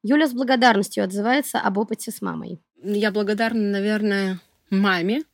Юля 0.02 0.28
с 0.28 0.32
благодарностью 0.32 1.04
отзывается 1.04 1.58
об 1.60 1.76
опыте 1.76 2.10
с 2.10 2.22
мамой. 2.22 2.60
Я 2.82 3.10
благодарна, 3.10 3.70
наверное, 3.70 4.40
маме, 4.70 5.24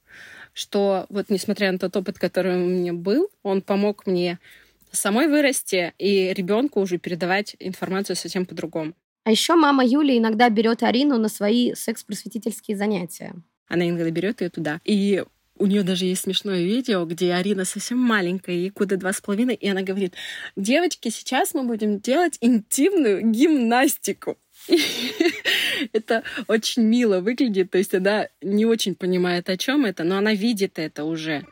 что 0.52 1.06
вот 1.08 1.28
несмотря 1.28 1.70
на 1.70 1.78
тот 1.78 1.96
опыт, 1.96 2.18
который 2.18 2.56
у 2.56 2.66
меня 2.66 2.92
был, 2.92 3.28
он 3.42 3.62
помог 3.62 4.06
мне 4.06 4.38
самой 4.94 5.28
вырасти 5.28 5.92
и 5.98 6.32
ребенку 6.32 6.80
уже 6.80 6.98
передавать 6.98 7.56
информацию 7.58 8.16
совсем 8.16 8.46
по-другому. 8.46 8.94
А 9.24 9.30
еще 9.30 9.54
мама 9.54 9.84
Юли 9.84 10.18
иногда 10.18 10.48
берет 10.50 10.82
Арину 10.82 11.18
на 11.18 11.28
свои 11.28 11.74
секс-просветительские 11.74 12.76
занятия. 12.76 13.34
Она 13.68 13.88
иногда 13.88 14.10
берет 14.10 14.40
ее 14.42 14.50
туда. 14.50 14.80
И 14.84 15.24
у 15.56 15.66
нее 15.66 15.82
даже 15.82 16.04
есть 16.04 16.22
смешное 16.22 16.62
видео, 16.62 17.04
где 17.06 17.32
Арина 17.32 17.64
совсем 17.64 17.98
маленькая, 17.98 18.54
ей 18.54 18.70
куда 18.70 18.96
два 18.96 19.12
с 19.12 19.20
половиной, 19.20 19.54
и 19.54 19.68
она 19.68 19.82
говорит, 19.82 20.14
девочки, 20.56 21.08
сейчас 21.08 21.54
мы 21.54 21.62
будем 21.62 22.00
делать 22.00 22.38
интимную 22.40 23.22
гимнастику. 23.30 24.36
это 25.92 26.22
очень 26.48 26.82
мило 26.82 27.20
выглядит, 27.20 27.70
то 27.70 27.78
есть 27.78 27.94
она 27.94 28.28
не 28.42 28.66
очень 28.66 28.94
понимает, 28.94 29.48
о 29.48 29.56
чем 29.56 29.84
это, 29.84 30.04
но 30.04 30.16
она 30.18 30.34
видит 30.34 30.78
это 30.78 31.04
уже. 31.04 31.46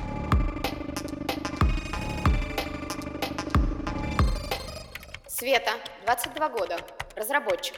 Света, 5.42 5.72
22 6.04 6.48
года, 6.50 6.76
разработчик, 7.16 7.74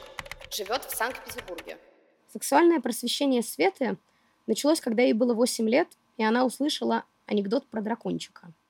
живет 0.50 0.85
в 0.85 0.94
Санкт-Петербурге. 0.94 1.78
Сексуальное 2.30 2.78
просвещение 2.78 3.42
Светы 3.42 3.97
началось, 4.47 4.83
когда 4.83 5.02
ей 5.02 5.14
было 5.14 5.33
8 5.33 5.66
лет, 5.71 5.88
и 6.18 6.25
она 6.25 6.44
услышала 6.44 7.04
анекдот 7.25 7.66
про 7.66 7.80
дракончика– 7.80 8.52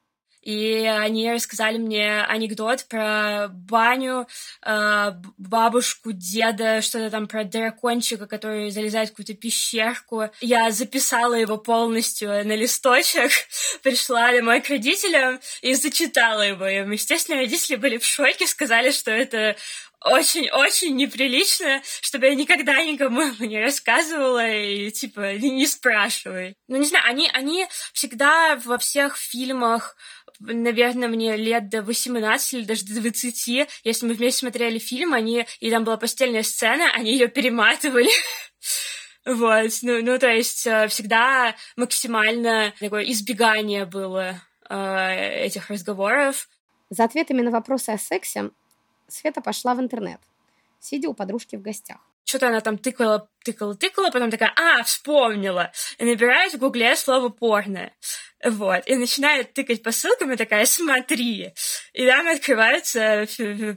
и 0.44 0.84
они 0.84 1.32
рассказали 1.32 1.78
мне 1.78 2.22
анекдот 2.22 2.84
про 2.86 3.48
баню, 3.48 4.28
э, 4.62 5.12
бабушку, 5.38 6.12
деда, 6.12 6.82
что-то 6.82 7.10
там 7.10 7.26
про 7.26 7.44
дракончика, 7.44 8.26
который 8.26 8.70
залезает 8.70 9.08
в 9.08 9.12
какую-то 9.12 9.34
пещерку. 9.34 10.24
Я 10.42 10.70
записала 10.70 11.34
его 11.34 11.56
полностью 11.56 12.28
на 12.28 12.54
листочек, 12.54 13.30
пришла 13.82 14.32
домой 14.32 14.60
к 14.60 14.68
родителям 14.68 15.40
и 15.62 15.74
зачитала 15.74 16.42
его 16.42 16.66
им. 16.66 16.90
Естественно, 16.90 17.38
родители 17.38 17.76
были 17.76 17.96
в 17.96 18.04
шоке, 18.04 18.46
сказали, 18.46 18.90
что 18.90 19.10
это 19.10 19.56
очень-очень 20.04 20.94
неприлично, 20.94 21.82
чтобы 22.02 22.26
я 22.26 22.34
никогда 22.34 22.84
никому 22.84 23.22
не 23.40 23.60
рассказывала 23.60 24.46
и, 24.46 24.90
типа, 24.90 25.36
не 25.36 25.66
спрашивай. 25.66 26.56
Ну, 26.68 26.76
не 26.76 26.86
знаю, 26.86 27.04
они, 27.08 27.30
они 27.32 27.66
всегда 27.92 28.56
во 28.64 28.78
всех 28.78 29.16
фильмах 29.16 29.96
наверное, 30.40 31.08
мне 31.08 31.36
лет 31.36 31.68
до 31.68 31.82
18 31.82 32.54
или 32.54 32.64
даже 32.64 32.84
до 32.84 33.00
20, 33.00 33.68
если 33.84 34.06
мы 34.06 34.14
вместе 34.14 34.40
смотрели 34.40 34.78
фильм, 34.78 35.14
они, 35.14 35.46
и 35.60 35.70
там 35.70 35.84
была 35.84 35.96
постельная 35.96 36.42
сцена, 36.42 36.90
они 36.94 37.12
ее 37.12 37.28
перематывали. 37.28 38.10
Вот, 39.26 39.70
ну, 39.80 40.02
ну, 40.02 40.18
то 40.18 40.28
есть 40.28 40.66
э, 40.66 40.86
всегда 40.88 41.54
максимально 41.76 42.74
такое 42.78 43.04
избегание 43.04 43.86
было 43.86 44.42
э, 44.68 45.46
этих 45.46 45.70
разговоров. 45.70 46.46
За 46.90 47.04
ответами 47.04 47.40
на 47.40 47.50
вопросы 47.50 47.88
о 47.88 47.96
сексе 47.96 48.50
Света 49.08 49.40
пошла 49.40 49.74
в 49.74 49.80
интернет, 49.80 50.20
сидя 50.78 51.08
у 51.08 51.14
подружки 51.14 51.56
в 51.56 51.62
гостях. 51.62 52.00
Что-то 52.34 52.48
она 52.48 52.60
там 52.60 52.78
тыкала, 52.78 53.28
тыкала, 53.44 53.76
тыкала, 53.76 54.10
потом 54.10 54.28
такая, 54.28 54.52
а, 54.56 54.82
вспомнила. 54.82 55.70
И 55.98 56.04
набирает 56.04 56.52
в 56.52 56.58
гугле 56.58 56.96
слово 56.96 57.28
порно. 57.28 57.92
Вот. 58.44 58.82
И 58.86 58.96
начинает 58.96 59.52
тыкать 59.52 59.84
по 59.84 59.92
ссылкам 59.92 60.32
и 60.32 60.36
такая, 60.36 60.66
смотри. 60.66 61.52
И 61.92 62.06
там 62.08 62.26
открываются 62.26 63.24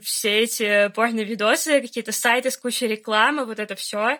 все 0.02 0.40
эти 0.40 0.88
порно-видосы, 0.88 1.80
какие-то 1.80 2.10
сайты 2.10 2.50
с 2.50 2.56
кучей 2.56 2.88
рекламы, 2.88 3.44
вот 3.44 3.60
это 3.60 3.76
все. 3.76 4.18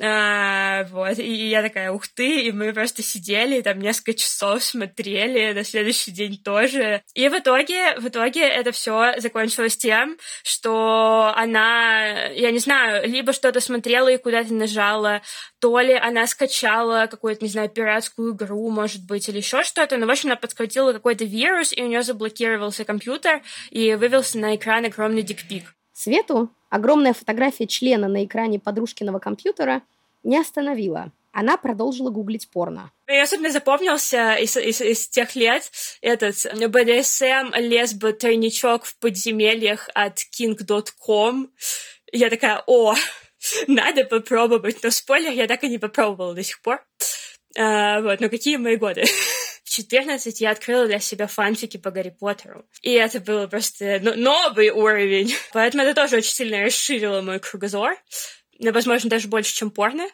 А, 0.00 0.84
вот, 0.84 1.18
и 1.18 1.48
я 1.48 1.62
такая, 1.62 1.92
ух 1.92 2.08
ты, 2.08 2.46
и 2.46 2.52
мы 2.52 2.72
просто 2.72 3.02
сидели, 3.02 3.60
там 3.60 3.78
несколько 3.78 4.14
часов 4.14 4.64
смотрели, 4.64 5.52
на 5.52 5.64
следующий 5.64 6.10
день 6.10 6.38
тоже. 6.42 7.02
И 7.14 7.28
в 7.28 7.38
итоге, 7.38 7.94
в 7.98 8.08
итоге 8.08 8.40
это 8.42 8.72
все 8.72 9.14
закончилось 9.18 9.76
тем, 9.76 10.16
что 10.42 11.32
она, 11.36 12.26
я 12.28 12.50
не 12.50 12.58
знаю, 12.58 13.08
либо 13.08 13.32
что-то 13.32 13.60
смотрела 13.60 14.08
и 14.08 14.16
куда-то 14.16 14.52
нажала, 14.54 15.22
то 15.60 15.78
ли 15.78 15.94
она 15.94 16.26
скачала 16.26 17.06
какую-то, 17.06 17.44
не 17.44 17.50
знаю, 17.50 17.68
пиратскую 17.68 18.34
игру, 18.34 18.70
может 18.70 19.06
быть, 19.06 19.28
или 19.28 19.36
еще 19.36 19.62
что-то, 19.62 19.98
но, 19.98 20.06
в 20.06 20.10
общем, 20.10 20.30
она 20.30 20.36
подхватила 20.36 20.92
какой-то 20.92 21.24
вирус, 21.24 21.72
и 21.72 21.82
у 21.82 21.86
нее 21.86 22.02
заблокировался 22.02 22.84
компьютер, 22.84 23.42
и 23.70 23.94
вывелся 23.94 24.38
на 24.38 24.56
экран 24.56 24.86
огромный 24.86 25.22
дикпик. 25.22 25.74
Свету 26.02 26.50
огромная 26.68 27.12
фотография 27.12 27.68
члена 27.68 28.08
на 28.08 28.24
экране 28.24 28.58
подружкиного 28.58 29.20
компьютера 29.20 29.82
не 30.24 30.36
остановила. 30.36 31.12
Она 31.30 31.56
продолжила 31.56 32.10
гуглить 32.10 32.50
порно. 32.50 32.90
Мне 33.06 33.22
особенно 33.22 33.52
запомнился 33.52 34.34
из, 34.34 34.56
из, 34.56 34.80
из 34.80 35.08
тех 35.08 35.36
лет 35.36 35.70
этот 36.00 36.34
BDSM 36.34 37.56
лесбо 37.56 38.12
тройничок 38.12 38.84
в 38.84 38.98
подземельях 38.98 39.90
от 39.94 40.18
king.com. 40.18 41.52
Я 42.10 42.30
такая, 42.30 42.64
о, 42.66 42.96
надо 43.68 44.04
попробовать. 44.04 44.82
Но 44.82 44.90
спойлер, 44.90 45.30
я 45.30 45.46
так 45.46 45.62
и 45.62 45.68
не 45.68 45.78
попробовала 45.78 46.34
до 46.34 46.42
сих 46.42 46.60
пор. 46.62 46.84
А, 47.56 48.00
вот, 48.00 48.18
но 48.18 48.28
какие 48.28 48.56
мои 48.56 48.74
годы? 48.74 49.04
14 49.72 50.40
я 50.40 50.50
открыла 50.50 50.86
для 50.86 50.98
себя 50.98 51.26
фанфики 51.26 51.78
по 51.78 51.90
Гарри 51.90 52.10
Поттеру. 52.10 52.66
И 52.82 52.92
это 52.92 53.20
было 53.20 53.46
просто 53.46 54.00
новый 54.00 54.68
уровень. 54.70 55.34
Поэтому 55.52 55.82
это 55.82 55.94
тоже 55.94 56.16
очень 56.18 56.34
сильно 56.34 56.62
расширило 56.62 57.22
мой 57.22 57.40
кругозор. 57.40 57.96
Возможно, 58.70 59.10
даже 59.10 59.28
больше, 59.28 59.54
чем 59.54 59.70
порно. 59.70 60.08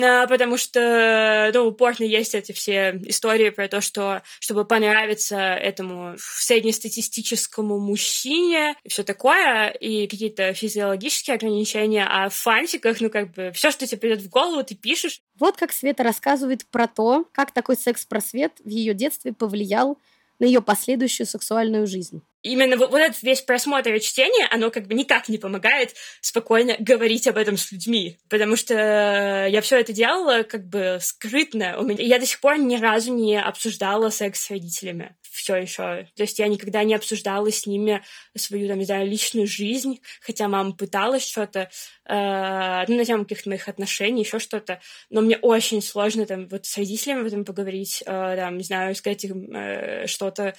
А, 0.00 0.26
потому 0.26 0.56
что, 0.56 1.50
ну, 1.54 1.66
у 1.66 1.72
порно 1.72 2.04
есть 2.04 2.34
эти 2.34 2.52
все 2.52 3.00
истории 3.04 3.50
про 3.50 3.68
то, 3.68 3.80
что 3.80 4.22
чтобы 4.40 4.64
понравиться 4.64 5.36
этому 5.36 6.16
среднестатистическому 6.18 7.78
мужчине 7.78 8.74
и 8.82 8.88
все 8.88 9.04
такое, 9.04 9.68
и 9.68 10.08
какие-то 10.08 10.52
физиологические 10.52 11.34
ограничения, 11.36 12.06
а 12.08 12.28
в 12.28 12.34
фантиках, 12.34 13.00
ну, 13.00 13.08
как 13.08 13.32
бы, 13.32 13.52
все, 13.54 13.70
что 13.70 13.86
тебе 13.86 13.98
придет 13.98 14.22
в 14.22 14.28
голову, 14.28 14.64
ты 14.64 14.74
пишешь. 14.74 15.20
Вот 15.38 15.56
как 15.56 15.72
Света 15.72 16.02
рассказывает 16.02 16.66
про 16.66 16.88
то, 16.88 17.26
как 17.32 17.52
такой 17.52 17.76
секс-просвет 17.76 18.52
в 18.64 18.68
ее 18.68 18.94
детстве 18.94 19.32
повлиял 19.32 19.98
на 20.38 20.46
ее 20.46 20.60
последующую 20.60 21.26
сексуальную 21.26 21.86
жизнь 21.86 22.22
именно 22.44 22.76
вот, 22.76 22.94
этот 22.94 23.22
весь 23.22 23.40
просмотр 23.40 23.94
и 23.94 24.00
чтение, 24.00 24.46
оно 24.50 24.70
как 24.70 24.86
бы 24.86 24.94
никак 24.94 25.28
не 25.28 25.38
помогает 25.38 25.94
спокойно 26.20 26.76
говорить 26.78 27.26
об 27.26 27.38
этом 27.38 27.56
с 27.56 27.72
людьми, 27.72 28.18
потому 28.28 28.54
что 28.54 29.46
я 29.50 29.60
все 29.62 29.80
это 29.80 29.92
делала 29.92 30.42
как 30.44 30.68
бы 30.68 30.98
скрытно. 31.00 31.76
У 31.78 31.82
меня, 31.82 32.04
я 32.04 32.18
до 32.20 32.26
сих 32.26 32.40
пор 32.40 32.58
ни 32.58 32.76
разу 32.76 33.12
не 33.12 33.40
обсуждала 33.40 34.10
секс 34.10 34.44
с 34.44 34.50
родителями. 34.50 35.16
Все 35.34 35.56
еще. 35.56 36.06
То 36.14 36.22
есть 36.22 36.38
я 36.38 36.46
никогда 36.46 36.84
не 36.84 36.94
обсуждала 36.94 37.50
с 37.50 37.66
ними 37.66 38.04
свою, 38.36 38.68
там, 38.68 38.78
не 38.78 38.84
знаю, 38.84 39.08
личную 39.08 39.48
жизнь, 39.48 40.00
хотя 40.20 40.46
мама 40.46 40.76
пыталась 40.76 41.26
что-то, 41.26 41.70
э, 42.08 42.84
ну, 42.86 42.96
на 42.96 43.04
тему 43.04 43.24
каких-то 43.24 43.48
моих 43.48 43.66
отношений, 43.66 44.22
еще 44.22 44.38
что-то. 44.38 44.80
Но 45.10 45.22
мне 45.22 45.36
очень 45.38 45.82
сложно 45.82 46.24
там 46.24 46.46
вот 46.46 46.66
с 46.66 46.78
родителями 46.78 47.22
об 47.22 47.26
этом 47.26 47.44
поговорить, 47.44 48.04
э, 48.06 48.36
там, 48.36 48.56
не 48.58 48.62
знаю, 48.62 48.94
сказать 48.94 49.24
им 49.24 49.52
э, 49.52 50.06
что-то 50.06 50.54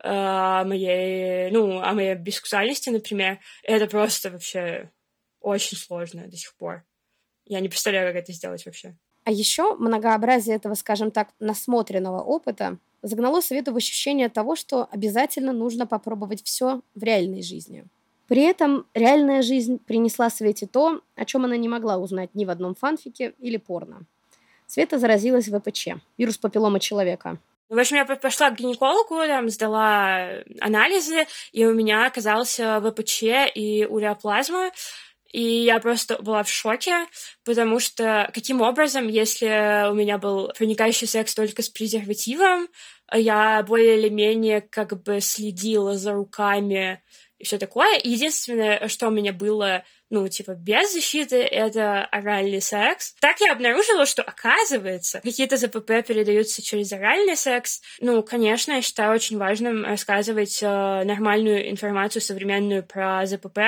о 0.00 0.64
моей, 0.64 1.52
ну, 1.52 1.80
о 1.80 1.92
моей 1.92 2.16
бисексуальности, 2.16 2.90
например, 2.90 3.38
это 3.62 3.86
просто 3.86 4.32
вообще 4.32 4.90
очень 5.38 5.76
сложно 5.76 6.26
до 6.26 6.36
сих 6.36 6.56
пор. 6.56 6.84
Я 7.44 7.60
не 7.60 7.68
представляю, 7.68 8.12
как 8.12 8.24
это 8.24 8.32
сделать 8.32 8.66
вообще. 8.66 8.96
А 9.26 9.32
еще 9.32 9.74
многообразие 9.74 10.54
этого, 10.54 10.74
скажем 10.74 11.10
так, 11.10 11.30
насмотренного 11.40 12.22
опыта 12.22 12.78
загнало 13.02 13.40
Свету 13.40 13.72
в 13.72 13.76
ощущение 13.76 14.28
того, 14.28 14.54
что 14.54 14.86
обязательно 14.92 15.52
нужно 15.52 15.84
попробовать 15.84 16.44
все 16.44 16.80
в 16.94 17.02
реальной 17.02 17.42
жизни. 17.42 17.84
При 18.28 18.42
этом 18.42 18.86
реальная 18.94 19.42
жизнь 19.42 19.80
принесла 19.80 20.30
Свете 20.30 20.68
то, 20.68 21.00
о 21.16 21.24
чем 21.24 21.44
она 21.44 21.56
не 21.56 21.68
могла 21.68 21.96
узнать 21.96 22.30
ни 22.34 22.44
в 22.44 22.50
одном 22.50 22.76
фанфике 22.76 23.34
или 23.40 23.56
порно. 23.56 24.02
Света 24.68 24.96
заразилась 25.00 25.48
ВПЧ, 25.48 25.88
вирус 26.16 26.38
папиллома 26.38 26.78
человека, 26.78 27.40
в 27.68 27.76
общем, 27.76 27.96
я 27.96 28.04
пошла 28.04 28.50
к 28.50 28.56
гинекологу, 28.56 29.26
там, 29.26 29.48
сдала 29.48 30.28
анализы, 30.60 31.26
и 31.50 31.66
у 31.66 31.74
меня 31.74 32.06
оказался 32.06 32.80
ВПЧ 32.80 33.24
и 33.56 33.84
уреоплазма. 33.90 34.70
И 35.32 35.42
я 35.42 35.80
просто 35.80 36.20
была 36.22 36.42
в 36.42 36.50
шоке, 36.50 37.06
потому 37.44 37.80
что 37.80 38.30
каким 38.32 38.60
образом, 38.62 39.08
если 39.08 39.90
у 39.90 39.94
меня 39.94 40.18
был 40.18 40.52
проникающий 40.56 41.06
секс 41.06 41.34
только 41.34 41.62
с 41.62 41.68
презервативом, 41.68 42.68
я 43.12 43.62
более 43.62 43.98
или 43.98 44.08
менее 44.08 44.60
как 44.60 45.02
бы 45.02 45.20
следила 45.20 45.96
за 45.96 46.12
руками 46.12 47.02
и 47.38 47.44
все 47.44 47.58
такое. 47.58 48.00
Единственное, 48.02 48.88
что 48.88 49.08
у 49.08 49.10
меня 49.10 49.32
было 49.32 49.84
ну, 50.08 50.28
типа, 50.28 50.54
без 50.54 50.92
защиты 50.92 51.36
это 51.36 52.04
оральный 52.04 52.60
секс. 52.60 53.14
Так 53.20 53.40
я 53.40 53.52
обнаружила, 53.52 54.06
что, 54.06 54.22
оказывается, 54.22 55.20
какие-то 55.20 55.56
ЗПП 55.56 56.06
передаются 56.06 56.62
через 56.62 56.92
оральный 56.92 57.36
секс. 57.36 57.80
Ну, 58.00 58.22
конечно, 58.22 58.72
я 58.72 58.82
считаю 58.82 59.14
очень 59.14 59.36
важным 59.38 59.84
рассказывать 59.84 60.62
э, 60.62 60.66
нормальную 60.66 61.70
информацию 61.70 62.22
современную 62.22 62.84
про 62.84 63.26
ЗПП, 63.26 63.58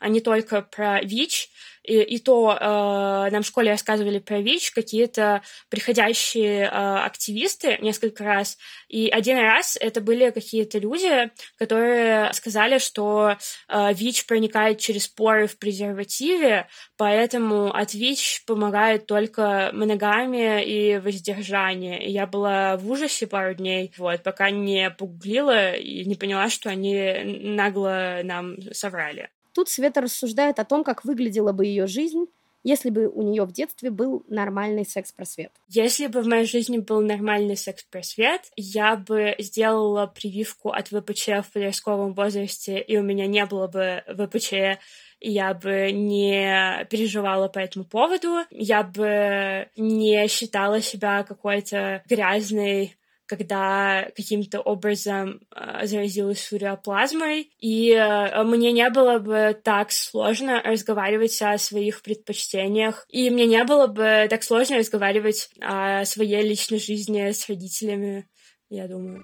а 0.00 0.08
не 0.08 0.20
только 0.20 0.62
про 0.62 1.02
ВИЧ, 1.02 1.50
и, 1.82 2.00
и 2.00 2.18
то 2.18 2.56
э, 2.58 3.30
нам 3.30 3.42
в 3.42 3.46
школе 3.46 3.70
рассказывали 3.70 4.18
про 4.18 4.40
ВИЧ 4.40 4.70
какие-то 4.70 5.42
приходящие 5.68 6.64
э, 6.64 6.68
активисты 6.68 7.78
несколько 7.80 8.24
раз. 8.24 8.56
И 8.88 9.08
один 9.08 9.38
раз 9.38 9.76
это 9.80 10.00
были 10.00 10.30
какие-то 10.30 10.78
люди, 10.78 11.30
которые 11.58 12.32
сказали, 12.34 12.78
что 12.78 13.36
э, 13.68 13.94
ВИЧ 13.94 14.26
проникает 14.26 14.78
через 14.78 15.08
поры 15.08 15.46
в 15.46 15.58
презервативе, 15.58 16.68
поэтому 16.96 17.74
от 17.74 17.94
ВИЧ 17.94 18.44
помогает 18.46 19.06
только 19.06 19.70
моногамия 19.72 20.60
и 20.60 20.98
воздержание. 20.98 22.06
И 22.06 22.12
я 22.12 22.26
была 22.26 22.76
в 22.76 22.88
ужасе 22.90 23.26
пару 23.26 23.54
дней, 23.54 23.92
вот, 23.98 24.22
пока 24.22 24.50
не 24.50 24.90
погуглила 24.90 25.72
и 25.72 26.04
не 26.04 26.14
поняла, 26.14 26.48
что 26.48 26.70
они 26.70 27.12
нагло 27.24 28.20
нам 28.22 28.56
соврали. 28.72 29.30
Тут 29.54 29.68
Света 29.68 30.00
рассуждает 30.00 30.58
о 30.58 30.64
том, 30.64 30.84
как 30.84 31.04
выглядела 31.04 31.52
бы 31.52 31.66
ее 31.66 31.86
жизнь, 31.86 32.26
если 32.64 32.90
бы 32.90 33.08
у 33.08 33.22
нее 33.22 33.44
в 33.44 33.52
детстве 33.52 33.90
был 33.90 34.24
нормальный 34.28 34.86
секс-просвет? 34.86 35.50
Если 35.68 36.06
бы 36.06 36.22
в 36.22 36.26
моей 36.26 36.46
жизни 36.46 36.78
был 36.78 37.00
нормальный 37.00 37.56
секс-просвет, 37.56 38.42
я 38.56 38.96
бы 38.96 39.34
сделала 39.38 40.06
прививку 40.06 40.70
от 40.70 40.88
ВПЧ 40.88 41.28
в 41.42 41.52
подростковом 41.52 42.14
возрасте, 42.14 42.78
и 42.80 42.96
у 42.96 43.02
меня 43.02 43.26
не 43.26 43.44
было 43.46 43.66
бы 43.66 44.04
ВПЧ, 44.06 44.78
и 45.20 45.30
я 45.30 45.54
бы 45.54 45.90
не 45.92 46.86
переживала 46.90 47.48
по 47.48 47.58
этому 47.58 47.84
поводу, 47.84 48.44
я 48.50 48.82
бы 48.82 49.68
не 49.76 50.26
считала 50.28 50.80
себя 50.80 51.24
какой-то 51.24 52.02
грязной 52.08 52.96
когда 53.32 54.10
каким-то 54.14 54.60
образом 54.60 55.40
э, 55.56 55.86
заразилась 55.86 56.44
фуриоплазмой, 56.44 57.50
и 57.58 57.90
э, 57.92 58.42
мне 58.42 58.72
не 58.72 58.90
было 58.90 59.20
бы 59.20 59.58
так 59.64 59.90
сложно 59.90 60.60
разговаривать 60.60 61.40
о 61.40 61.56
своих 61.56 62.02
предпочтениях, 62.02 63.06
и 63.08 63.30
мне 63.30 63.46
не 63.46 63.64
было 63.64 63.86
бы 63.86 64.26
так 64.28 64.42
сложно 64.42 64.76
разговаривать 64.76 65.48
о 65.62 66.04
своей 66.04 66.42
личной 66.42 66.78
жизни 66.78 67.30
с 67.30 67.48
родителями, 67.48 68.28
я 68.68 68.86
думаю. 68.86 69.22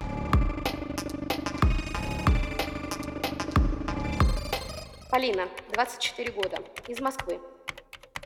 Полина, 5.11 5.47
24 5.73 6.31
года, 6.31 6.57
из 6.87 6.99
Москвы. 6.99 7.39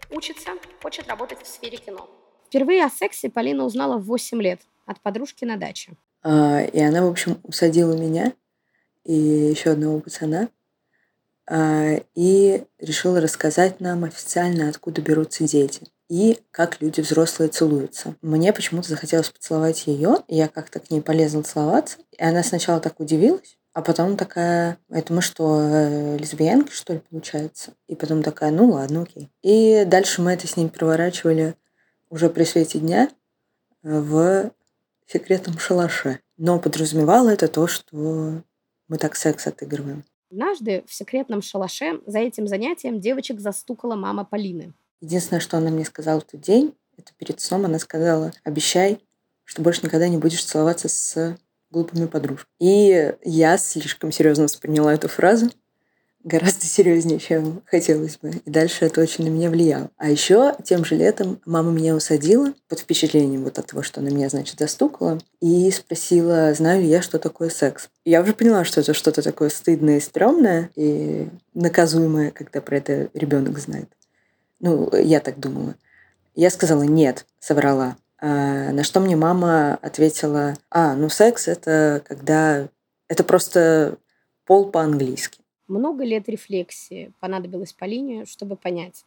Учится, 0.10 0.52
хочет 0.82 1.10
работать 1.10 1.42
в 1.42 1.48
сфере 1.48 1.76
кино. 1.76 2.10
Впервые 2.48 2.86
о 2.86 2.90
сексе 2.90 3.30
Полина 3.30 3.66
узнала 3.66 3.98
в 3.98 4.06
8 4.06 4.42
лет– 4.42 4.62
от 4.86 5.00
подружки 5.02 5.46
на 5.46 5.58
даче. 5.58 5.94
А, 6.22 6.62
и 6.62 6.80
она, 6.80 7.04
в 7.04 7.10
общем, 7.10 7.40
усадила 7.44 7.94
меня 7.94 8.34
и 9.04 9.14
еще 9.14 9.72
одного 9.72 10.00
пацана 10.00 10.50
а, 11.46 12.00
и 12.16 12.64
решила 12.80 13.20
рассказать 13.20 13.80
нам 13.80 14.04
официально, 14.06 14.70
откуда 14.70 15.02
берутся 15.02 15.44
дети 15.46 15.88
и 16.10 16.40
как 16.52 16.82
люди 16.82 17.02
взрослые 17.02 17.50
целуются. 17.50 18.16
Мне 18.22 18.54
почему-то 18.54 18.90
захотелось 18.90 19.30
поцеловать 19.30 19.88
ее, 19.88 20.18
и 20.28 20.36
я 20.36 20.48
как-то 20.48 20.80
к 20.80 20.92
ней 20.92 21.02
полезла 21.02 21.42
целоваться. 21.42 21.98
И 22.12 22.24
она 22.24 22.44
сначала 22.44 22.80
так 22.80 23.00
удивилась, 23.00 23.58
а 23.74 23.82
потом 23.82 24.16
такая, 24.16 24.78
это 24.90 25.12
мы 25.12 25.22
что, 25.22 25.60
э, 25.60 26.18
лесбиянки, 26.18 26.72
что 26.72 26.94
ли, 26.94 27.02
получается? 27.10 27.74
И 27.88 27.96
потом 27.96 28.22
такая, 28.22 28.52
ну 28.52 28.70
ладно, 28.70 29.02
окей. 29.02 29.32
И 29.42 29.86
дальше 29.88 30.22
мы 30.22 30.34
это 30.34 30.48
с 30.48 30.56
ней 30.56 30.70
проворачивали 30.70 31.56
уже 32.12 32.30
при 32.30 32.44
свете 32.44 32.78
дня 32.78 33.10
в 33.82 34.52
секретном 35.12 35.60
шалаше. 35.60 36.20
Но 36.38 36.60
подразумевало 36.60 37.30
это 37.30 37.48
то, 37.48 37.68
что 37.68 38.44
мы 38.88 38.98
так 38.98 39.16
секс 39.16 39.48
отыгрываем. 39.48 40.04
Однажды 40.32 40.84
в 40.88 40.94
секретном 40.94 41.42
шалаше 41.42 42.02
за 42.06 42.20
этим 42.20 42.48
занятием 42.48 43.00
девочек 43.00 43.40
застукала 43.40 43.96
мама 43.96 44.26
Полины. 44.26 44.74
Единственное, 45.00 45.40
что 45.40 45.58
она 45.58 45.70
мне 45.70 45.86
сказала 45.86 46.22
в 46.22 46.24
тот 46.24 46.42
день, 46.42 46.74
это 46.98 47.12
перед 47.18 47.40
сном 47.40 47.66
она 47.66 47.80
сказала, 47.80 48.32
обещай, 48.44 49.00
что 49.44 49.62
больше 49.62 49.82
никогда 49.84 50.08
не 50.08 50.18
будешь 50.18 50.44
целоваться 50.44 50.88
с 50.88 51.38
глупыми 51.70 52.06
подружками. 52.06 52.48
И 52.60 53.14
я 53.24 53.58
слишком 53.58 54.12
серьезно 54.12 54.46
восприняла 54.46 54.94
эту 54.94 55.08
фразу 55.08 55.52
гораздо 56.24 56.66
серьезнее, 56.66 57.20
чем 57.20 57.62
хотелось 57.66 58.18
бы. 58.18 58.32
И 58.46 58.50
дальше 58.50 58.86
это 58.86 59.02
очень 59.02 59.26
на 59.26 59.30
меня 59.30 59.50
влияло. 59.50 59.90
А 59.98 60.10
еще 60.10 60.56
тем 60.64 60.86
же 60.86 60.96
летом 60.96 61.40
мама 61.46 61.72
меня 61.72 61.96
усадила 61.96 62.54
под 62.70 62.80
впечатлением 62.80 63.44
вот 63.44 63.60
от 63.60 63.68
того, 63.68 63.84
что 63.84 64.00
она 64.00 64.10
меня, 64.10 64.30
значит, 64.30 64.60
застукала, 64.60 65.20
и 65.42 65.70
спросила, 65.72 66.54
знаю 66.54 66.82
ли 66.82 66.88
я, 66.88 67.02
что 67.02 67.20
такое 67.20 67.50
секс. 67.50 67.90
Я 68.06 68.22
уже 68.22 68.34
поняла, 68.34 68.64
что 68.64 68.82
это 68.82 68.94
что-то 68.94 69.22
такое 69.22 69.50
стыдное 69.50 69.98
и 69.98 70.02
стрёмное, 70.02 70.70
и 70.76 71.28
наказуемое, 71.54 72.32
когда 72.32 72.62
про 72.62 72.78
это 72.78 73.10
ребенок 73.14 73.60
знает. 73.60 73.90
Ну, 74.60 74.90
я 74.96 75.20
так 75.20 75.40
думала. 75.40 75.76
Я 76.36 76.50
сказала 76.50 76.84
«нет», 76.84 77.26
соврала. 77.40 77.98
А 78.20 78.72
на 78.72 78.84
что 78.84 79.02
мне 79.02 79.18
мама 79.18 79.78
ответила, 79.82 80.56
а, 80.72 80.96
ну 80.96 81.10
секс 81.10 81.50
это 81.50 82.02
когда... 82.08 82.70
Это 83.10 83.26
просто 83.26 83.98
пол 84.46 84.72
по-английски. 84.72 85.43
Много 85.68 86.04
лет 86.04 86.28
рефлексии 86.28 87.12
понадобилось 87.20 87.74
Полине, 87.74 88.26
чтобы 88.26 88.56
понять, 88.56 89.06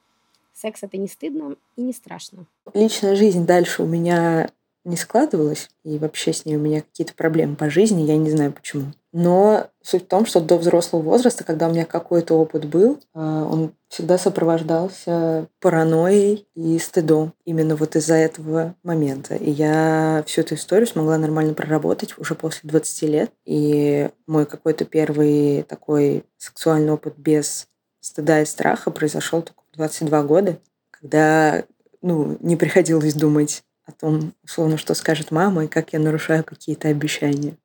секс 0.52 0.82
это 0.82 0.96
не 0.96 1.06
стыдно 1.06 1.56
и 1.76 1.82
не 1.82 1.92
страшно. 1.92 2.46
Личная 2.72 3.14
жизнь 3.14 3.44
дальше 3.46 3.82
у 3.82 3.86
меня 3.86 4.50
не 4.87 4.96
складывалось, 4.96 5.68
и 5.83 5.99
вообще 5.99 6.33
с 6.33 6.44
ней 6.44 6.57
у 6.57 6.61
меня 6.61 6.81
какие-то 6.81 7.12
проблемы 7.14 7.57
по 7.57 7.68
жизни, 7.68 8.03
я 8.03 8.16
не 8.16 8.31
знаю 8.31 8.53
почему. 8.53 8.92
Но 9.12 9.68
суть 9.83 10.05
в 10.05 10.09
том, 10.09 10.27
что 10.27 10.40
до 10.40 10.57
взрослого 10.57 11.03
возраста, 11.03 11.42
когда 11.42 11.68
у 11.68 11.72
меня 11.72 11.85
какой-то 11.85 12.35
опыт 12.35 12.66
был, 12.66 13.01
а, 13.14 13.44
он 13.44 13.72
всегда 13.88 14.16
сопровождался 14.16 15.49
паранойей 15.61 16.46
и 16.55 16.79
стыдом 16.79 17.33
именно 17.44 17.77
вот 17.77 17.96
из-за 17.96 18.14
этого 18.14 18.75
момента. 18.83 19.35
И 19.35 19.51
я 19.51 20.22
всю 20.27 20.42
эту 20.42 20.55
историю 20.55 20.87
смогла 20.87 21.18
нормально 21.18 21.55
проработать 21.55 22.16
уже 22.18 22.35
после 22.35 22.68
20 22.68 23.03
лет. 23.03 23.33
И 23.44 24.09
мой 24.27 24.46
какой-то 24.46 24.85
первый 24.85 25.62
такой 25.62 26.25
сексуальный 26.37 26.92
опыт 26.92 27.14
без 27.16 27.68
стыда 28.01 28.42
и 28.42 28.44
страха 28.44 28.90
произошел 28.90 29.42
только 29.42 29.62
в 29.72 29.77
22 29.77 30.22
года, 30.22 30.59
когда 30.90 31.64
ну, 32.03 32.37
не 32.40 32.57
приходилось 32.57 33.14
думать 33.14 33.64
о 33.87 33.92
том, 33.92 34.33
условно, 34.44 34.77
что 34.77 34.94
скажет 34.94 35.31
мама 35.31 35.64
и 35.64 35.68
как 35.68 35.92
я 35.92 35.99
нарушаю 35.99 36.44
какие-то 36.44 36.88
обещания. 36.88 37.57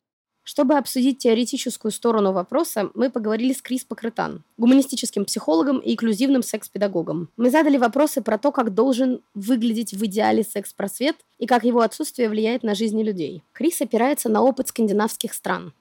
Чтобы 0.43 0.75
обсудить 0.75 1.19
теоретическую 1.19 1.91
сторону 1.91 2.31
вопроса, 2.31 2.89
мы 2.95 3.11
поговорили 3.11 3.53
с 3.53 3.61
Крис 3.61 3.83
Покрытан, 3.83 4.43
гуманистическим 4.57 5.23
психологом 5.25 5.79
и 5.79 5.93
инклюзивным 5.93 6.41
секс-педагогом. 6.41 7.29
Мы 7.37 7.51
задали 7.51 7.77
вопросы 7.77 8.21
про 8.21 8.39
то, 8.39 8.51
как 8.51 8.73
должен 8.73 9.21
выглядеть 9.35 9.93
в 9.93 10.03
идеале 10.05 10.43
секс-просвет 10.43 11.15
и 11.37 11.45
как 11.45 11.63
его 11.63 11.81
отсутствие 11.81 12.27
влияет 12.27 12.63
на 12.63 12.73
жизни 12.73 13.03
людей. 13.03 13.43
Крис 13.53 13.81
опирается 13.81 14.29
на 14.29 14.41
опыт 14.41 14.69
скандинавских 14.69 15.33
стран. 15.33 15.73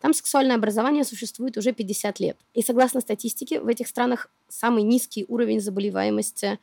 Там 0.00 0.14
сексуальное 0.14 0.56
образование 0.56 1.04
существует 1.04 1.56
уже 1.56 1.72
50 1.72 2.20
лет. 2.20 2.36
И 2.54 2.62
согласно 2.62 3.00
статистике, 3.00 3.60
в 3.60 3.66
этих 3.66 3.88
странах 3.88 4.30
самый 4.48 4.84
низкий 4.84 5.24
уровень 5.26 5.60
заболеваемости, 5.60 6.60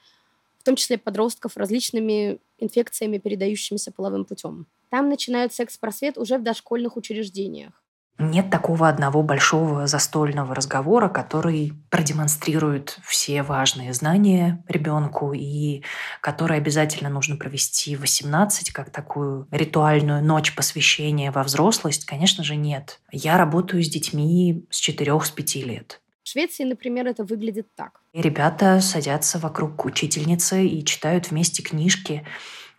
в 0.64 0.66
том 0.66 0.78
числе 0.78 0.98
подростков, 0.98 1.58
различными 1.58 2.40
инфекциями, 2.58 3.18
передающимися 3.18 3.92
половым 3.92 4.24
путем. 4.24 4.66
Там 4.90 5.10
начинают 5.10 5.54
секс-просвет 5.54 6.18
уже 6.18 6.38
в 6.38 6.44
дошкольных 6.44 6.96
учреждениях. 6.96 7.84
Нет 8.18 8.50
такого 8.50 8.88
одного 8.88 9.24
большого 9.24 9.88
застольного 9.88 10.56
разговора, 10.56 11.10
который 11.10 11.74
продемонстрирует 11.90 12.98
все 13.04 13.44
важные 13.44 13.92
знания 13.92 14.64
ребенку 14.70 15.34
и 15.34 15.84
который 16.22 16.56
обязательно 16.56 17.10
нужно 17.10 17.36
провести 17.36 17.98
в 17.98 18.02
18, 18.02 18.72
как 18.72 18.90
такую 18.90 19.48
ритуальную 19.52 20.24
ночь 20.24 20.56
посвящения 20.56 21.32
во 21.32 21.44
взрослость. 21.44 22.06
Конечно 22.06 22.46
же, 22.46 22.56
нет. 22.56 23.02
Я 23.12 23.38
работаю 23.38 23.84
с 23.84 23.90
детьми 23.90 24.66
с 24.70 24.88
4-5 24.88 25.64
лет. 25.64 26.00
В 26.24 26.30
Швеции, 26.30 26.64
например, 26.64 27.08
это 27.08 27.26
выглядит 27.26 27.68
так. 27.76 28.03
И 28.14 28.22
ребята 28.22 28.80
садятся 28.80 29.40
вокруг 29.40 29.86
учительницы 29.86 30.66
и 30.66 30.86
читают 30.86 31.32
вместе 31.32 31.64
книжки 31.64 32.24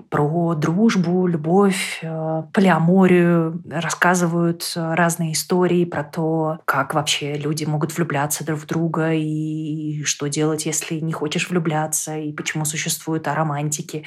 про 0.08 0.54
дружбу, 0.54 1.26
любовь, 1.26 1.98
э, 2.02 2.42
полиаморию, 2.52 3.60
рассказывают 3.68 4.72
разные 4.76 5.32
истории 5.32 5.84
про 5.84 6.04
то, 6.04 6.58
как 6.64 6.94
вообще 6.94 7.36
люди 7.36 7.64
могут 7.64 7.96
влюбляться 7.96 8.44
друг 8.44 8.60
в 8.60 8.66
друга 8.66 9.12
и 9.12 10.02
что 10.04 10.28
делать, 10.28 10.66
если 10.66 11.00
не 11.00 11.12
хочешь 11.12 11.50
влюбляться, 11.50 12.16
и 12.16 12.32
почему 12.32 12.64
существуют 12.64 13.26
аромантики. 13.26 14.04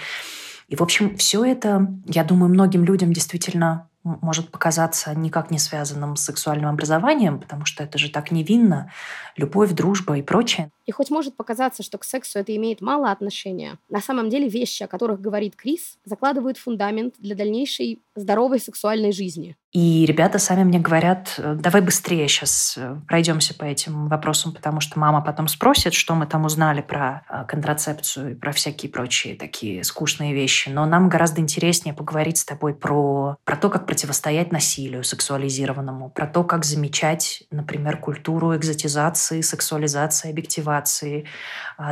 И, 0.69 0.75
в 0.75 0.81
общем, 0.81 1.17
все 1.17 1.43
это, 1.43 1.87
я 2.05 2.23
думаю, 2.23 2.49
многим 2.49 2.85
людям 2.85 3.11
действительно 3.11 3.89
может 4.21 4.49
показаться 4.49 5.13
никак 5.13 5.51
не 5.51 5.59
связанным 5.59 6.15
с 6.15 6.23
сексуальным 6.23 6.69
образованием, 6.69 7.39
потому 7.39 7.65
что 7.65 7.83
это 7.83 7.97
же 7.97 8.09
так 8.09 8.31
невинно, 8.31 8.91
любовь, 9.35 9.71
дружба 9.71 10.17
и 10.17 10.21
прочее. 10.21 10.69
И 10.85 10.91
хоть 10.91 11.09
может 11.09 11.35
показаться, 11.35 11.83
что 11.83 11.97
к 11.97 12.03
сексу 12.03 12.39
это 12.39 12.55
имеет 12.55 12.81
мало 12.81 13.11
отношения, 13.11 13.77
на 13.89 14.01
самом 14.01 14.29
деле 14.29 14.47
вещи, 14.47 14.83
о 14.83 14.87
которых 14.87 15.19
говорит 15.19 15.55
Крис, 15.55 15.97
закладывают 16.05 16.57
фундамент 16.57 17.15
для 17.19 17.35
дальнейшей 17.35 18.01
здоровой 18.15 18.59
сексуальной 18.59 19.11
жизни. 19.11 19.57
И 19.73 20.06
ребята 20.06 20.39
сами 20.39 20.63
мне 20.63 20.80
говорят, 20.80 21.36
«Э, 21.38 21.56
давай 21.60 21.82
быстрее 21.82 22.30
сейчас 22.30 22.75
э, 22.77 23.01
пройдемся 23.06 23.53
по 23.53 23.65
этим 23.65 24.08
вопросам, 24.08 24.53
потому 24.53 24.80
что 24.80 24.97
мама 24.97 25.21
потом 25.21 25.49
спросит, 25.49 25.93
что 25.93 26.15
мы 26.15 26.25
там 26.25 26.45
узнали 26.45 26.82
про 26.82 27.25
э, 27.30 27.43
контрацепцию 27.45 28.32
и 28.32 28.36
про 28.36 28.53
всякие 28.53 28.89
прочие 28.89 29.36
такие 29.36 29.84
скучные 29.84 30.34
вещи. 30.34 30.69
Но 30.69 30.86
нам 30.86 31.10
гораздо 31.10 31.41
интереснее 31.41 31.93
поговорить 31.93 32.38
с 32.38 32.45
тобой 32.45 32.75
про, 32.75 33.36
про 33.43 33.58
то, 33.58 33.69
как 33.69 33.86
противостоять 33.86 34.53
насилию 34.53 35.03
сексуализированному, 35.03 36.12
про 36.12 36.27
то, 36.27 36.45
как 36.45 36.63
замечать, 36.63 37.43
например, 37.51 37.97
культуру 37.97 38.56
экзотизации, 38.56 39.41
сексуализации, 39.41 40.30
объективации, 40.30 41.27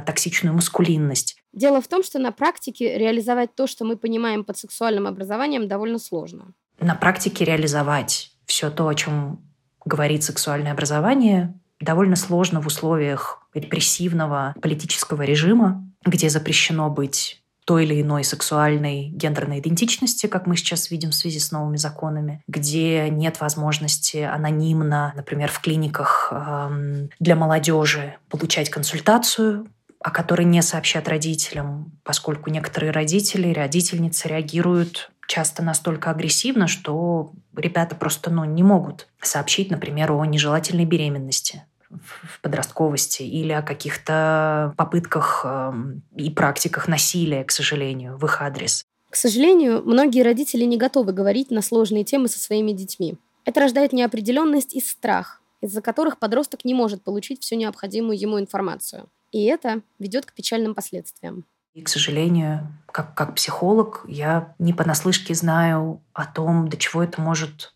токсичную 0.06 0.56
маскулинность. 0.56 1.38
Дело 1.52 1.82
в 1.82 1.88
том, 1.88 2.04
что 2.04 2.20
на 2.20 2.32
практике 2.32 2.98
реализовать 2.98 3.54
то, 3.54 3.68
что 3.68 3.84
мы 3.84 3.98
понимаем 3.98 4.46
под 4.46 4.58
сексуальным 4.58 5.08
образованием, 5.08 5.68
довольно 5.68 6.00
сложно 6.00 6.54
на 6.80 6.96
практике 6.96 7.46
реализовать 7.46 8.32
все 8.46 8.70
то, 8.70 8.88
о 8.88 8.96
чем 8.96 9.40
говорит 9.84 10.24
сексуальное 10.24 10.72
образование, 10.72 11.54
довольно 11.80 12.16
сложно 12.16 12.62
в 12.62 12.68
условиях 12.68 13.40
репрессивного 13.54 14.56
политического 14.62 15.22
режима, 15.24 15.88
где 16.06 16.30
запрещено 16.30 16.90
быть 16.90 17.42
той 17.66 17.86
или 17.86 18.02
иной 18.02 18.24
сексуальной 18.24 19.08
гендерной 19.10 19.60
идентичности, 19.60 20.28
как 20.28 20.46
мы 20.46 20.56
сейчас 20.56 20.92
видим 20.92 21.10
в 21.10 21.16
связи 21.16 21.40
с 21.40 21.52
новыми 21.52 21.78
законами, 21.78 22.44
где 22.48 23.10
нет 23.10 23.42
возможности 23.42 24.18
анонимно, 24.18 25.14
например, 25.16 25.52
в 25.52 25.60
клиниках 25.60 26.30
эм, 26.32 27.10
для 27.20 27.36
молодежи 27.36 28.18
получать 28.30 28.70
консультацию, 28.70 29.68
о 30.00 30.12
которой 30.12 30.44
не 30.44 30.62
сообщат 30.62 31.08
родителям, 31.08 31.92
поскольку 32.04 32.52
некоторые 32.52 32.92
родители, 32.92 33.52
родительницы 33.52 34.28
реагируют 34.28 35.10
часто 35.28 35.64
настолько 35.64 36.12
агрессивно, 36.12 36.68
что 36.68 37.32
ребята 37.56 37.96
просто 37.96 38.30
ну, 38.30 38.46
не 38.46 38.64
могут 38.64 39.08
сообщить, 39.22 39.72
например, 39.72 40.12
о 40.12 40.26
нежелательной 40.26 40.86
беременности 40.86 41.64
в 41.90 42.42
подростковости 42.42 43.24
или 43.24 43.52
о 43.52 43.62
каких-то 43.62 44.74
попытках 44.76 45.42
э, 45.46 45.74
и 46.18 46.30
практиках 46.30 46.88
насилия, 46.88 47.44
к 47.44 47.52
сожалению, 47.52 48.18
в 48.18 48.26
их 48.26 48.42
адрес. 48.42 48.84
К 49.10 49.16
сожалению, 49.16 49.82
многие 49.86 50.24
родители 50.24 50.66
не 50.66 50.78
готовы 50.78 51.14
говорить 51.14 51.52
на 51.52 51.62
сложные 51.62 52.04
темы 52.04 52.28
со 52.28 52.40
своими 52.40 52.72
детьми. 52.72 53.16
Это 53.46 53.62
рождает 53.62 53.94
неопределенность 53.94 54.74
и 54.74 54.82
страх, 54.82 55.42
из-за 55.62 55.82
которых 55.82 56.18
подросток 56.18 56.66
не 56.66 56.74
может 56.74 57.04
получить 57.04 57.42
всю 57.42 57.56
необходимую 57.56 58.20
ему 58.20 58.40
информацию. 58.40 59.08
И 59.32 59.46
это 59.46 59.82
ведет 60.00 60.26
к 60.26 60.34
печальным 60.34 60.76
последствиям. 60.76 61.46
И, 61.76 61.82
к 61.82 61.90
сожалению, 61.90 62.72
как, 62.88 63.14
как 63.16 63.36
психолог, 63.36 64.06
я 64.08 64.56
не 64.60 64.72
понаслышке 64.72 65.36
знаю 65.36 66.02
о 66.14 66.26
том, 66.26 66.70
до 66.70 66.78
чего 66.78 67.04
это 67.04 67.20
может 67.20 67.74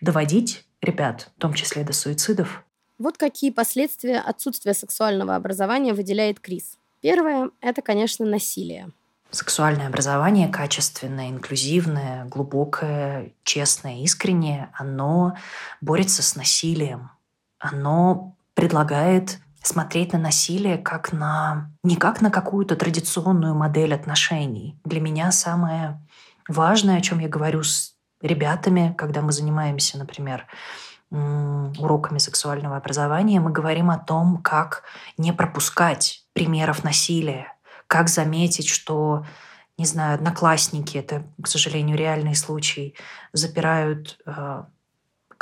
доводить 0.00 0.64
ребят, 0.80 1.30
в 1.36 1.40
том 1.40 1.52
числе 1.52 1.84
до 1.84 1.92
суицидов. 1.92 2.64
Вот 2.98 3.18
какие 3.18 3.50
последствия 3.50 4.20
отсутствия 4.20 4.72
сексуального 4.72 5.34
образования 5.34 5.92
выделяет 5.92 6.40
Крис. 6.40 6.78
Первое– 7.02 7.50
это, 7.60 7.82
конечно, 7.82 8.24
насилие. 8.24 8.88
Сексуальное 9.30 9.88
образование 9.88 10.48
качественное, 10.48 11.28
инклюзивное, 11.28 12.24
глубокое, 12.24 13.32
честное, 13.44 13.98
искреннее, 13.98 14.70
оно 14.72 15.36
борется 15.82 16.22
с 16.22 16.36
насилием. 16.36 17.10
Оно 17.58 18.34
предлагает 18.54 19.40
смотреть 19.62 20.12
на 20.12 20.18
насилие 20.18 20.78
как 20.78 21.12
на 21.12 21.70
не 21.82 21.96
как 21.96 22.20
на 22.20 22.30
какую-то 22.30 22.76
традиционную 22.76 23.54
модель 23.54 23.94
отношений. 23.94 24.78
Для 24.84 25.00
меня 25.00 25.32
самое 25.32 26.00
важное, 26.48 26.98
о 26.98 27.00
чем 27.00 27.20
я 27.20 27.28
говорю 27.28 27.62
с 27.62 27.94
ребятами, 28.20 28.94
когда 28.96 29.22
мы 29.22 29.32
занимаемся, 29.32 29.98
например, 29.98 30.46
уроками 31.10 32.18
сексуального 32.18 32.76
образования, 32.76 33.40
мы 33.40 33.50
говорим 33.50 33.90
о 33.90 33.98
том, 33.98 34.38
как 34.38 34.84
не 35.18 35.32
пропускать 35.32 36.24
примеров 36.32 36.84
насилия, 36.84 37.52
как 37.86 38.08
заметить, 38.08 38.68
что 38.68 39.24
не 39.78 39.86
знаю, 39.86 40.14
одноклассники, 40.14 40.96
это, 40.98 41.24
к 41.42 41.46
сожалению, 41.48 41.96
реальный 41.96 42.34
случай, 42.34 42.94
запирают 43.32 44.18
э, 44.26 44.64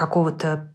какого-то 0.01 0.75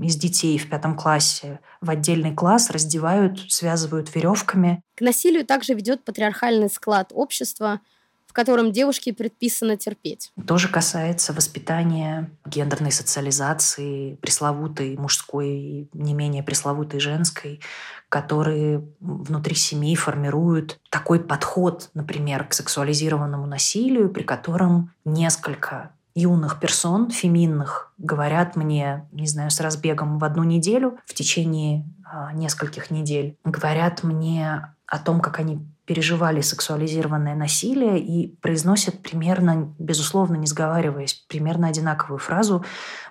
из 0.00 0.14
детей 0.16 0.56
в 0.56 0.70
пятом 0.70 0.96
классе 0.96 1.58
в 1.80 1.90
отдельный 1.90 2.32
класс, 2.32 2.70
раздевают, 2.70 3.50
связывают 3.50 4.14
веревками. 4.14 4.82
К 4.94 5.00
насилию 5.00 5.44
также 5.44 5.74
ведет 5.74 6.04
патриархальный 6.04 6.70
склад 6.70 7.10
общества, 7.12 7.80
в 8.26 8.32
котором 8.32 8.70
девушке 8.70 9.12
предписано 9.12 9.76
терпеть. 9.76 10.30
Тоже 10.46 10.68
касается 10.68 11.32
воспитания 11.32 12.30
гендерной 12.46 12.92
социализации, 12.92 14.14
пресловутой 14.22 14.96
мужской 14.96 15.48
и 15.48 15.88
не 15.94 16.14
менее 16.14 16.44
пресловутой 16.44 17.00
женской, 17.00 17.60
которые 18.08 18.86
внутри 19.00 19.56
семьи 19.56 19.96
формируют 19.96 20.78
такой 20.90 21.18
подход, 21.18 21.90
например, 21.94 22.46
к 22.46 22.54
сексуализированному 22.54 23.46
насилию, 23.46 24.08
при 24.10 24.22
котором 24.22 24.92
несколько 25.04 25.90
юных 26.14 26.60
персон, 26.60 27.10
феминных, 27.10 27.92
говорят 27.98 28.56
мне, 28.56 29.08
не 29.12 29.26
знаю, 29.26 29.50
с 29.50 29.60
разбегом 29.60 30.18
в 30.18 30.24
одну 30.24 30.44
неделю, 30.44 30.98
в 31.06 31.14
течение 31.14 31.86
э, 32.04 32.34
нескольких 32.34 32.90
недель, 32.90 33.36
говорят 33.44 34.02
мне 34.02 34.74
о 34.86 34.98
том, 34.98 35.20
как 35.20 35.38
они 35.38 35.60
переживали 35.84 36.40
сексуализированное 36.40 37.34
насилие 37.34 37.98
и 37.98 38.36
произносят 38.36 39.02
примерно, 39.02 39.74
безусловно, 39.78 40.36
не 40.36 40.46
сговариваясь, 40.46 41.14
примерно 41.28 41.68
одинаковую 41.68 42.18
фразу 42.18 42.64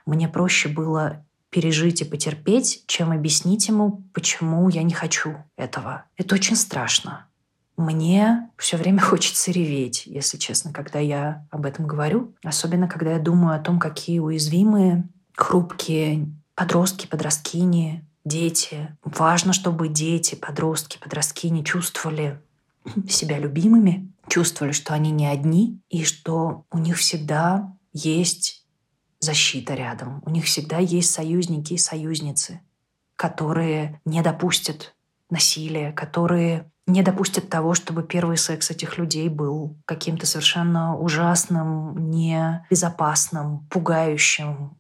«мне 0.05 0.27
проще 0.27 0.69
было 0.69 1.25
пережить 1.49 2.01
и 2.01 2.05
потерпеть, 2.05 2.83
чем 2.85 3.11
объяснить 3.11 3.67
ему, 3.67 4.03
почему 4.13 4.69
я 4.69 4.83
не 4.83 4.93
хочу 4.93 5.35
этого. 5.57 6.05
Это 6.15 6.35
очень 6.35 6.55
страшно. 6.55 7.25
Мне 7.79 8.49
все 8.57 8.75
время 8.75 8.99
хочется 8.99 9.51
реветь, 9.51 10.03
если 10.05 10.35
честно, 10.35 10.73
когда 10.73 10.99
я 10.99 11.47
об 11.49 11.65
этом 11.65 11.87
говорю. 11.87 12.35
Особенно, 12.43 12.89
когда 12.89 13.13
я 13.13 13.19
думаю 13.19 13.55
о 13.55 13.63
том, 13.63 13.79
какие 13.79 14.19
уязвимые, 14.19 15.07
хрупкие 15.33 16.27
подростки, 16.55 17.07
подросткини, 17.07 18.05
дети. 18.25 18.97
Важно, 19.01 19.53
чтобы 19.53 19.87
дети, 19.87 20.35
подростки, 20.35 20.97
подросткини 20.97 21.63
чувствовали 21.63 22.41
себя 23.07 23.39
любимыми, 23.39 24.11
чувствовали, 24.27 24.73
что 24.73 24.93
они 24.93 25.11
не 25.11 25.27
одни, 25.27 25.79
и 25.89 26.03
что 26.03 26.65
у 26.71 26.79
них 26.79 26.97
всегда 26.97 27.73
есть 27.93 28.65
защита 29.21 29.73
рядом. 29.73 30.21
У 30.25 30.31
них 30.31 30.43
всегда 30.43 30.79
есть 30.79 31.11
союзники 31.11 31.75
и 31.75 31.77
союзницы, 31.77 32.59
которые 33.15 34.01
не 34.03 34.21
допустят 34.21 34.95
насилия, 35.29 35.93
которые 35.93 36.69
не 36.89 37.01
допустят 37.03 37.49
того, 37.49 37.73
чтобы 37.73 38.03
первый 38.03 38.37
секс 38.37 38.71
этих 38.71 38.97
людей 38.97 39.29
был 39.29 39.75
каким-то 39.85 40.25
совершенно 40.25 40.97
ужасным, 40.97 42.09
небезопасным, 42.09 43.65
пугающим, 43.69 44.77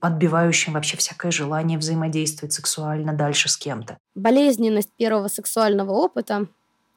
подбивающим 0.00 0.74
вообще 0.74 0.96
всякое 0.96 1.30
желание 1.30 1.78
взаимодействовать 1.78 2.52
сексуально 2.52 3.12
дальше 3.12 3.48
с 3.48 3.56
кем-то. 3.56 3.98
Болезненность 4.14 4.90
первого 4.96 5.28
сексуального 5.28 5.92
опыта, 5.92 6.46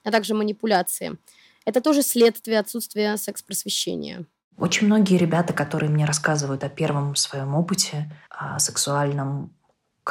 а 0.03 0.11
также 0.11 0.33
манипуляции– 0.33 1.17
это 1.65 1.81
тоже 1.81 2.01
следствие 2.01 2.59
отсутствия 2.59 3.17
секс-просвещения. 3.17 4.25
Очень 4.57 4.87
многие 4.87 5.17
ребята, 5.17 5.53
которые 5.53 5.89
мне 5.89 6.05
рассказывают 6.05 6.63
о 6.63 6.69
первом 6.69 7.15
своем 7.15 7.55
опыте 7.55 8.11
о 8.29 8.59
сексуальном, 8.59 9.51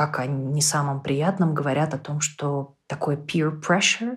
как 0.00 0.18
о 0.18 0.26
не 0.26 0.62
самом 0.62 1.02
приятном, 1.02 1.52
говорят 1.52 1.92
о 1.92 1.98
том, 1.98 2.22
что 2.22 2.74
такое 2.86 3.18
peer 3.18 3.60
pressure, 3.60 4.16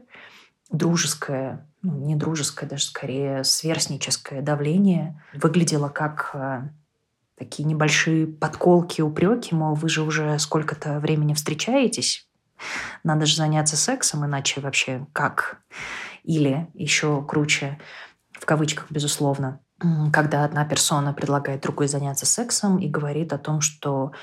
дружеское, 0.72 1.68
ну, 1.82 2.06
не 2.06 2.16
дружеское, 2.16 2.68
даже 2.68 2.86
скорее 2.86 3.44
сверстническое 3.44 4.42
давление 4.42 5.22
выглядело 5.34 5.90
как 5.90 6.30
э, 6.36 6.62
такие 7.38 7.66
небольшие 7.66 8.28
подколки, 8.28 9.02
упреки, 9.02 9.54
мол, 9.54 9.76
вы 9.76 9.90
же 9.90 10.04
уже 10.04 10.40
сколько-то 10.40 11.02
времени 11.02 11.34
встречаетесь, 11.34 12.30
надо 13.04 13.26
же 13.26 13.36
заняться 13.36 13.76
сексом, 13.76 14.26
иначе 14.26 14.62
вообще 14.62 15.06
как? 15.12 15.58
Или 16.24 16.70
еще 16.76 17.26
круче, 17.26 17.78
в 18.32 18.46
кавычках, 18.46 18.90
безусловно, 18.90 19.60
когда 20.14 20.46
одна 20.46 20.64
персона 20.64 21.12
предлагает 21.12 21.60
другой 21.60 21.90
заняться 21.90 22.26
сексом 22.26 22.80
и 22.80 22.88
говорит 22.88 23.34
о 23.34 23.38
том, 23.38 23.60
что 23.60 24.14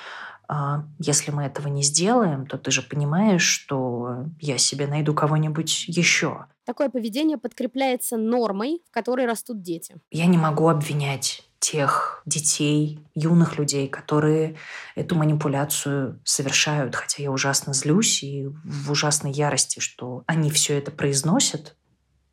если 0.98 1.30
мы 1.30 1.44
этого 1.44 1.68
не 1.68 1.82
сделаем, 1.82 2.46
то 2.46 2.58
ты 2.58 2.70
же 2.70 2.82
понимаешь, 2.82 3.42
что 3.42 4.24
я 4.40 4.58
себе 4.58 4.86
найду 4.86 5.14
кого-нибудь 5.14 5.84
еще. 5.86 6.46
Такое 6.64 6.88
поведение 6.88 7.38
подкрепляется 7.38 8.16
нормой, 8.16 8.82
в 8.88 8.92
которой 8.92 9.26
растут 9.26 9.62
дети. 9.62 9.96
Я 10.10 10.26
не 10.26 10.38
могу 10.38 10.68
обвинять 10.68 11.42
тех 11.60 12.22
детей, 12.24 13.06
юных 13.14 13.58
людей, 13.58 13.86
которые 13.86 14.56
эту 14.94 15.14
манипуляцию 15.14 16.20
совершают, 16.24 16.96
хотя 16.96 17.22
я 17.22 17.30
ужасно 17.30 17.74
злюсь 17.74 18.22
и 18.22 18.48
в 18.64 18.90
ужасной 18.90 19.30
ярости, 19.30 19.78
что 19.78 20.24
они 20.26 20.50
все 20.50 20.78
это 20.78 20.90
произносят, 20.90 21.76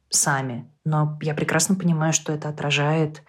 сами. 0.10 0.72
Но 0.86 1.20
я 1.22 1.34
прекрасно 1.34 1.76
понимаю, 1.76 2.14
что 2.14 2.32
это 2.32 2.50
отражает 2.50 3.24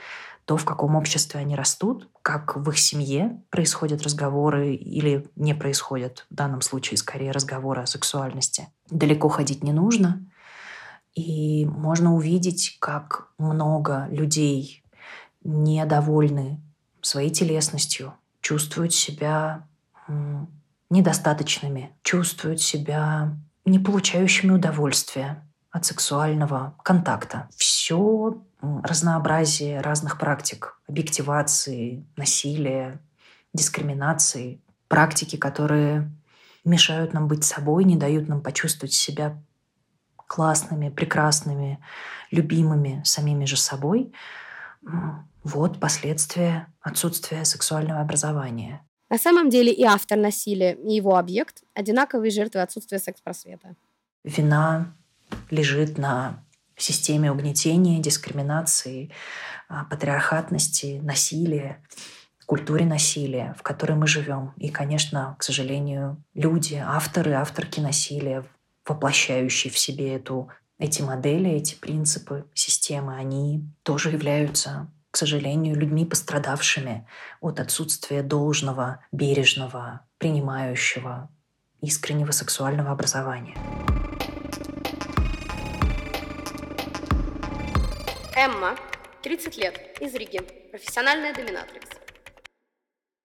то, 0.49 0.57
в 0.57 0.65
каком 0.65 0.97
обществе 0.97 1.41
они 1.41 1.55
растут, 1.55 2.09
как 2.23 2.57
в 2.57 2.71
их 2.71 2.79
семье 2.79 3.43
происходят 3.51 4.03
разговоры 4.03 4.75
или 4.75 5.29
не 5.37 5.53
происходят, 5.53 6.25
в 6.31 6.35
данном 6.35 6.63
случае 6.63 6.97
скорее 6.97 7.33
разговоры 7.33 7.83
о 7.83 7.87
сексуальности. 7.87 8.69
Далеко 8.89 9.29
ходить 9.29 9.63
не 9.63 9.73
нужно, 9.73 10.25
и 11.15 11.67
можно 11.67 12.15
увидеть, 12.15 12.79
как 12.81 13.29
много 13.37 14.09
людей 14.11 14.83
недовольны 15.45 16.63
своей 17.03 17.29
телесностью, 17.29 18.15
чувствуют 18.41 18.95
себя 18.95 19.67
недостаточными, 20.89 21.93
чувствуют 22.03 22.63
себя 22.63 23.37
не 23.67 23.79
получающими 23.79 24.53
удовольствия, 24.53 25.47
от 25.79 25.85
сексуального 25.87 26.75
контакта. 26.83 27.49
Все 27.57 28.43
разнообразие 28.61 29.81
разных 29.81 30.19
практик 30.19 30.79
объективации, 30.89 32.05
насилия, 32.17 33.01
дискриминации, 33.55 34.61
практики, 34.89 35.37
которые 35.37 36.11
мешают 36.65 37.13
нам 37.13 37.29
быть 37.29 37.45
собой, 37.45 37.85
не 37.85 37.97
дают 37.97 38.29
нам 38.29 38.43
почувствовать 38.43 38.93
себя 38.93 39.41
классными, 40.17 40.91
прекрасными, 40.91 41.79
любимыми 42.31 43.01
самими 43.05 43.45
же 43.47 43.57
собой. 43.57 44.13
Вот 45.45 45.81
последствия 45.81 46.67
отсутствия 46.81 47.45
сексуального 47.45 48.01
образования. 48.01 48.85
На 49.09 49.17
самом 49.17 49.49
деле 49.49 49.73
и 49.73 49.85
автор 49.85 50.19
насилия, 50.19 50.75
и 50.75 50.95
его 50.97 51.17
объект– 51.17 51.63
одинаковые 51.75 52.31
жертвы 52.31 52.61
отсутствия 52.61 52.99
секс-просвета. 52.99 53.75
Вина 54.25 54.95
лежит 55.51 55.99
на 55.99 56.45
системе 56.77 57.33
угнетения, 57.33 57.99
дискриминации, 57.99 59.11
а, 59.69 59.85
патриархатности, 59.85 61.01
насилия, 61.03 61.83
культуре 62.49 62.87
насилия, 62.87 63.55
в 63.59 63.63
которой 63.63 63.93
мы 63.93 64.07
живем. 64.07 64.55
И, 64.57 64.71
конечно, 64.71 65.37
к 65.39 65.43
сожалению, 65.43 66.23
люди, 66.35 66.83
авторы, 66.83 67.33
авторки 67.33 67.79
насилия, 67.79 68.45
воплощающие 68.87 69.71
в 69.71 69.79
себе 69.79 70.15
эту, 70.15 70.49
эти 70.79 71.03
модели, 71.03 71.51
эти 71.51 71.75
принципы, 71.75 72.47
системы, 72.55 73.17
они 73.17 73.69
тоже 73.83 74.11
являются 74.11 74.91
к 75.11 75.17
сожалению, 75.17 75.75
людьми, 75.75 76.05
пострадавшими 76.05 77.07
от 77.41 77.61
отсутствия 77.61 78.23
должного, 78.23 79.01
бережного, 79.11 80.03
принимающего, 80.19 81.31
искреннего 81.81 82.31
сексуального 82.31 82.93
образования. 82.93 83.57
Эмма, 88.41 88.79
30 89.23 89.57
лет, 89.57 90.01
из 90.01 90.15
Риги, 90.15 90.39
профессиональная 90.71 91.35
доминатрикс. 91.35 91.89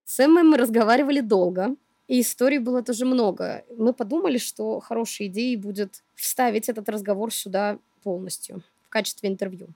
С 0.06 0.20
Эммой 0.20 0.42
мы 0.42 0.58
разговаривали 0.58 1.20
долго, 1.20 1.76
и 2.08 2.20
историй 2.20 2.58
было 2.58 2.82
тоже 2.82 3.06
много. 3.06 3.64
Мы 3.78 3.94
подумали, 3.94 4.40
что 4.40 4.80
хорошей 4.80 5.28
идеей 5.28 5.56
будет 5.56 6.04
вставить 6.16 6.68
этот 6.68 6.90
разговор 6.90 7.32
сюда 7.32 7.78
полностью, 8.02 8.64
в 8.82 8.90
качестве 8.90 9.30
интервью. 9.30 9.68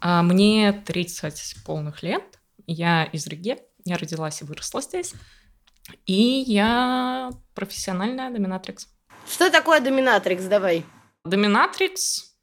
А 0.00 0.22
мне 0.22 0.72
30 0.72 1.64
полных 1.66 2.04
лет. 2.04 2.38
Я 2.68 3.06
из 3.06 3.26
Риги. 3.26 3.58
Я 3.84 3.98
родилась 3.98 4.40
и 4.40 4.44
выросла 4.44 4.82
здесь. 4.82 5.14
И 6.06 6.44
я 6.46 7.32
профессиональная 7.54 8.30
доминатрикс. 8.30 8.86
Что 9.28 9.50
такое 9.50 9.80
доминатрикс? 9.80 10.44
Давай. 10.44 10.84
Доминатрикс, 11.24 12.36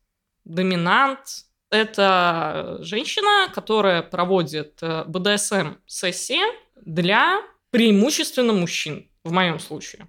доминант, 0.44 1.46
это 1.70 2.78
женщина, 2.82 3.52
которая 3.54 4.02
проводит 4.02 4.80
э, 4.82 5.04
БДСМ-сессии 5.06 6.42
для 6.76 7.42
преимущественно 7.72 8.54
мужчин, 8.54 9.10
в 9.24 9.32
моем 9.32 9.60
случае. 9.60 10.08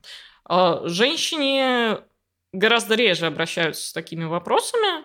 Э, 0.48 0.82
женщине 0.84 1.98
гораздо 2.52 2.94
реже 2.94 3.26
обращаются 3.26 3.88
с 3.88 3.92
такими 3.92 4.24
вопросами, 4.24 5.04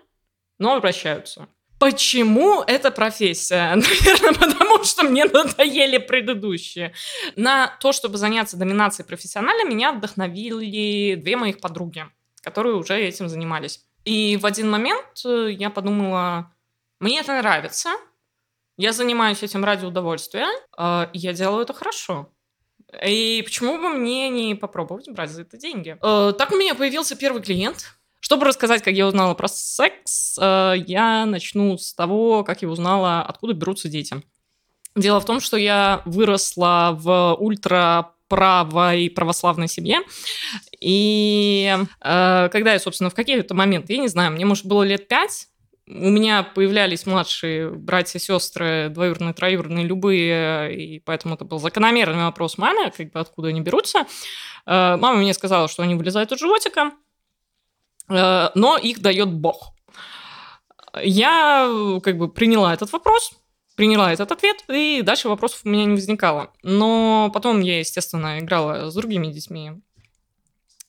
но 0.58 0.76
обращаются. 0.76 1.48
Почему 1.80 2.62
эта 2.62 2.92
профессия? 2.92 3.70
Наверное, 3.76 4.34
потому 4.34 4.84
что 4.84 5.04
мне 5.04 5.26
надоели 5.26 5.98
предыдущие. 5.98 6.94
На 7.36 7.76
то, 7.80 7.92
чтобы 7.92 8.18
заняться 8.18 8.56
доминацией 8.56 9.08
профессионально, 9.08 9.68
меня 9.68 9.92
вдохновили 9.92 11.16
две 11.16 11.38
моих 11.38 11.60
подруги, 11.60 12.06
которые 12.44 12.76
уже 12.76 13.00
этим 13.00 13.30
занимались. 13.30 13.84
И 14.06 14.38
в 14.38 14.46
один 14.46 14.70
момент 14.70 15.22
э, 15.26 15.52
я 15.52 15.70
подумала, 15.70 16.52
мне 17.00 17.20
это 17.20 17.38
нравится, 17.38 17.90
я 18.78 18.94
занимаюсь 18.94 19.44
этим 19.44 19.64
ради 19.64 19.86
удовольствия, 19.86 20.48
э, 20.78 21.08
и 21.14 21.20
я 21.20 21.34
делаю 21.34 21.64
это 21.64 21.74
хорошо. 21.74 22.30
И 23.06 23.42
почему 23.46 23.78
бы 23.78 23.90
мне 23.90 24.30
не 24.30 24.56
попробовать 24.56 25.08
брать 25.10 25.30
за 25.30 25.44
это 25.44 25.58
деньги? 25.58 25.98
Э, 26.02 26.34
так 26.38 26.52
у 26.52 26.58
меня 26.58 26.76
появился 26.76 27.16
первый 27.16 27.42
клиент. 27.42 27.96
Чтобы 28.20 28.46
рассказать, 28.46 28.84
как 28.84 28.94
я 28.94 29.08
узнала 29.08 29.34
про 29.34 29.48
секс, 29.48 30.38
я 30.38 31.26
начну 31.26 31.76
с 31.80 31.92
того, 31.92 32.44
как 32.44 32.62
я 32.62 32.70
узнала, 32.70 33.24
откуда 33.24 33.54
берутся 33.54 33.90
дети. 33.90 34.22
Дело 34.96 35.20
в 35.20 35.26
том, 35.26 35.40
что 35.40 35.58
я 35.58 36.04
выросла 36.06 36.92
в 36.94 37.36
ультра 37.40 38.14
правой 38.32 39.10
православной 39.10 39.68
семье. 39.68 40.00
И 40.80 41.76
э, 42.00 42.50
когда 42.50 42.74
я, 42.74 42.80
собственно, 42.80 43.10
в 43.10 43.14
какие-то 43.14 43.54
моменты, 43.54 43.94
я 43.94 44.00
не 44.00 44.08
знаю, 44.08 44.32
мне, 44.32 44.46
может, 44.46 44.66
было 44.66 44.84
лет 44.84 45.10
пять, 45.10 45.48
у 45.86 46.10
меня 46.10 46.44
появлялись 46.44 47.06
младшие 47.06 47.70
братья, 47.70 48.20
сестры, 48.20 48.88
двоюродные, 48.90 49.34
троюродные, 49.34 49.86
любые, 49.86 50.74
и 50.74 51.00
поэтому 51.00 51.36
это 51.36 51.44
был 51.44 51.60
закономерный 51.60 52.24
вопрос 52.24 52.58
маме, 52.58 52.92
как 52.92 53.12
бы 53.12 53.20
откуда 53.20 53.50
они 53.50 53.60
берутся. 53.60 54.06
Э, 54.66 54.96
мама 54.96 55.16
мне 55.18 55.34
сказала, 55.34 55.68
что 55.68 55.84
они 55.84 55.96
вылезают 55.96 56.32
из 56.32 56.40
животика, 56.40 56.92
э, 58.10 58.50
но 58.56 58.78
их 58.78 59.02
дает 59.02 59.34
Бог. 59.34 59.74
Я 61.04 62.00
как 62.02 62.18
бы 62.18 62.30
приняла 62.30 62.74
этот 62.74 62.94
вопрос, 62.94 63.34
приняла 63.82 64.14
этот 64.14 64.32
ответ, 64.32 64.64
и 64.68 65.02
дальше 65.02 65.28
вопросов 65.28 65.62
у 65.64 65.70
меня 65.70 65.86
не 65.86 65.96
возникало. 65.96 66.54
Но 66.62 67.32
потом 67.34 67.62
я, 67.62 67.80
естественно, 67.80 68.38
играла 68.38 68.92
с 68.92 68.94
другими 68.94 69.26
детьми 69.26 69.72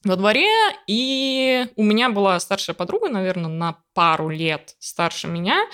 во 0.05 0.17
дворе, 0.17 0.51
и 0.87 1.69
у 1.77 1.85
меня 1.85 2.11
была 2.11 2.39
старшая 2.39 2.77
подруга, 2.77 3.09
наверное, 3.09 3.51
на 3.51 3.79
пару 3.95 4.29
лет 4.29 4.77
старше 4.79 5.27
меня, 5.27 5.67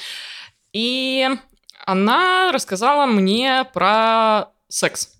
и 0.72 1.28
она 1.84 2.52
рассказала 2.52 3.06
мне 3.06 3.64
про 3.74 4.52
секс. 4.68 5.17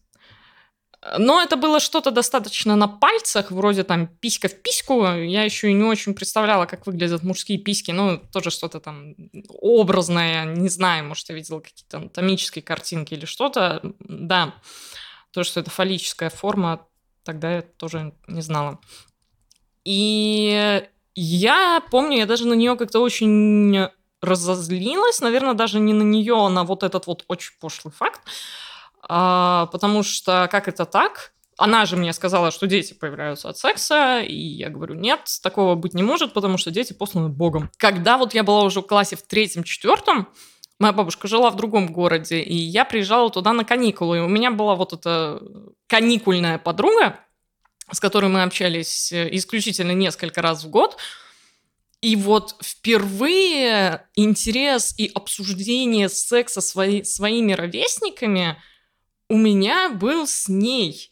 Но 1.18 1.40
это 1.40 1.56
было 1.56 1.78
что-то 1.78 2.10
достаточно 2.10 2.74
на 2.74 2.88
пальцах, 2.88 3.52
вроде 3.52 3.84
там 3.84 4.08
писька 4.08 4.48
в 4.48 4.62
письку. 4.62 5.04
Я 5.04 5.44
еще 5.44 5.70
и 5.70 5.72
не 5.72 5.84
очень 5.84 6.12
представляла, 6.12 6.66
как 6.66 6.86
выглядят 6.86 7.22
мужские 7.22 7.58
письки. 7.58 7.92
Ну, 7.92 8.18
тоже 8.32 8.50
что-то 8.50 8.80
там 8.80 9.14
образное. 9.48 10.44
Не 10.44 10.68
знаю, 10.68 11.04
может, 11.04 11.28
я 11.28 11.36
видела 11.36 11.60
какие-то 11.60 11.98
анатомические 11.98 12.62
картинки 12.64 13.14
или 13.14 13.26
что-то. 13.26 13.80
Да, 14.00 14.54
то, 15.30 15.44
что 15.44 15.60
это 15.60 15.70
фаллическая 15.70 16.30
форма, 16.30 16.84
тогда 17.22 17.56
я 17.56 17.62
тоже 17.62 18.12
не 18.26 18.42
знала. 18.42 18.80
И 19.84 20.82
я 21.14 21.82
помню, 21.92 22.18
я 22.18 22.26
даже 22.26 22.46
на 22.46 22.54
нее 22.54 22.76
как-то 22.76 22.98
очень 22.98 23.88
разозлилась. 24.20 25.20
Наверное, 25.20 25.54
даже 25.54 25.78
не 25.78 25.92
на 25.92 26.02
нее, 26.02 26.34
а 26.34 26.48
на 26.48 26.64
вот 26.64 26.82
этот 26.82 27.06
вот 27.06 27.24
очень 27.28 27.52
пошлый 27.60 27.92
факт. 27.92 28.20
А, 29.02 29.66
потому 29.66 30.02
что 30.02 30.48
как 30.50 30.68
это 30.68 30.84
так? 30.84 31.32
Она 31.56 31.86
же 31.86 31.96
мне 31.96 32.12
сказала, 32.12 32.52
что 32.52 32.68
дети 32.68 32.94
появляются 32.94 33.48
от 33.48 33.58
секса, 33.58 34.20
и 34.20 34.36
я 34.36 34.68
говорю, 34.68 34.94
нет, 34.94 35.28
такого 35.42 35.74
быть 35.74 35.92
не 35.92 36.04
может, 36.04 36.32
потому 36.32 36.56
что 36.56 36.70
дети 36.70 36.92
посланы 36.92 37.30
Богом. 37.30 37.68
Когда 37.76 38.16
вот 38.16 38.32
я 38.32 38.44
была 38.44 38.62
уже 38.62 38.80
в 38.80 38.86
классе 38.86 39.16
в 39.16 39.22
третьем-четвертом, 39.22 40.28
моя 40.78 40.92
бабушка 40.92 41.26
жила 41.26 41.50
в 41.50 41.56
другом 41.56 41.88
городе, 41.88 42.40
и 42.40 42.54
я 42.54 42.84
приезжала 42.84 43.28
туда 43.28 43.52
на 43.52 43.64
каникулы, 43.64 44.18
и 44.18 44.20
у 44.20 44.28
меня 44.28 44.52
была 44.52 44.76
вот 44.76 44.92
эта 44.92 45.42
каникульная 45.88 46.58
подруга, 46.58 47.18
с 47.90 47.98
которой 47.98 48.30
мы 48.30 48.44
общались 48.44 49.10
э, 49.10 49.28
исключительно 49.32 49.92
несколько 49.92 50.42
раз 50.42 50.62
в 50.62 50.70
год, 50.70 50.96
и 52.00 52.14
вот 52.14 52.54
впервые 52.62 54.06
интерес 54.14 54.94
и 54.96 55.10
обсуждение 55.12 56.08
секса 56.08 56.60
свои, 56.60 57.02
своими 57.02 57.52
ровесниками– 57.52 58.62
у 59.28 59.36
меня 59.36 59.90
был 59.90 60.26
с 60.26 60.48
ней, 60.48 61.10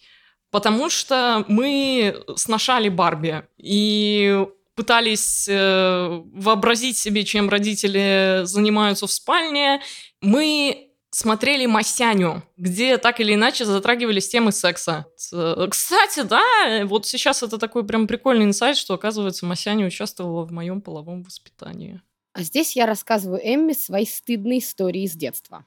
потому 0.50 0.88
что 0.90 1.44
мы 1.48 2.22
сношали 2.36 2.88
Барби 2.88 3.44
и 3.58 4.46
пытались 4.74 5.48
э, 5.48 6.22
вообразить 6.32 6.98
себе, 6.98 7.24
чем 7.24 7.48
родители 7.48 8.42
занимаются 8.44 9.06
в 9.06 9.12
спальне. 9.12 9.80
Мы 10.20 10.90
смотрели 11.10 11.64
Масяню, 11.64 12.42
где 12.58 12.98
так 12.98 13.20
или 13.20 13.34
иначе 13.34 13.64
затрагивались 13.64 14.28
темы 14.28 14.52
секса. 14.52 15.06
Кстати, 15.16 16.22
да, 16.22 16.84
вот 16.84 17.06
сейчас 17.06 17.42
это 17.42 17.56
такой 17.56 17.86
прям 17.86 18.06
прикольный 18.06 18.44
инсайт, 18.44 18.76
что, 18.76 18.92
оказывается, 18.94 19.46
Масяня 19.46 19.86
участвовала 19.86 20.44
в 20.44 20.52
моем 20.52 20.82
половом 20.82 21.22
воспитании. 21.22 22.02
А 22.34 22.42
здесь 22.42 22.76
я 22.76 22.84
рассказываю 22.84 23.40
Эмме 23.42 23.72
свои 23.72 24.04
стыдные 24.04 24.58
истории 24.58 25.04
из 25.04 25.12
детства. 25.12 25.64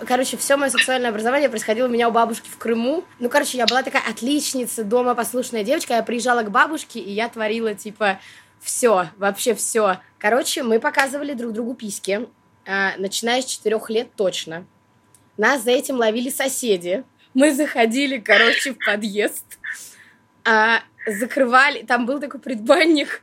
Короче, 0.00 0.36
все 0.36 0.56
мое 0.56 0.70
сексуальное 0.70 1.10
образование 1.10 1.48
происходило 1.48 1.86
у 1.86 1.90
меня 1.90 2.08
у 2.08 2.12
бабушки 2.12 2.48
в 2.48 2.58
Крыму. 2.58 3.04
Ну, 3.20 3.28
короче, 3.28 3.58
я 3.58 3.64
была 3.64 3.84
такая 3.84 4.02
отличница, 4.02 4.82
дома 4.82 5.14
послушная 5.14 5.62
девочка. 5.62 5.94
Я 5.94 6.02
приезжала 6.02 6.42
к 6.42 6.50
бабушке, 6.50 6.98
и 6.98 7.12
я 7.12 7.28
творила, 7.28 7.74
типа, 7.74 8.18
все, 8.60 9.08
вообще 9.18 9.54
все. 9.54 10.00
Короче, 10.18 10.64
мы 10.64 10.80
показывали 10.80 11.32
друг 11.34 11.52
другу 11.52 11.74
письки, 11.74 12.26
а, 12.66 12.94
начиная 12.98 13.40
с 13.40 13.44
четырех 13.44 13.88
лет 13.88 14.08
точно. 14.16 14.66
Нас 15.36 15.62
за 15.62 15.70
этим 15.70 15.96
ловили 15.96 16.28
соседи. 16.28 17.04
Мы 17.32 17.54
заходили, 17.54 18.18
короче, 18.18 18.72
в 18.72 18.84
подъезд, 18.84 19.44
а, 20.44 20.80
закрывали, 21.06 21.82
там 21.82 22.04
был 22.04 22.18
такой 22.18 22.40
предбанник, 22.40 23.22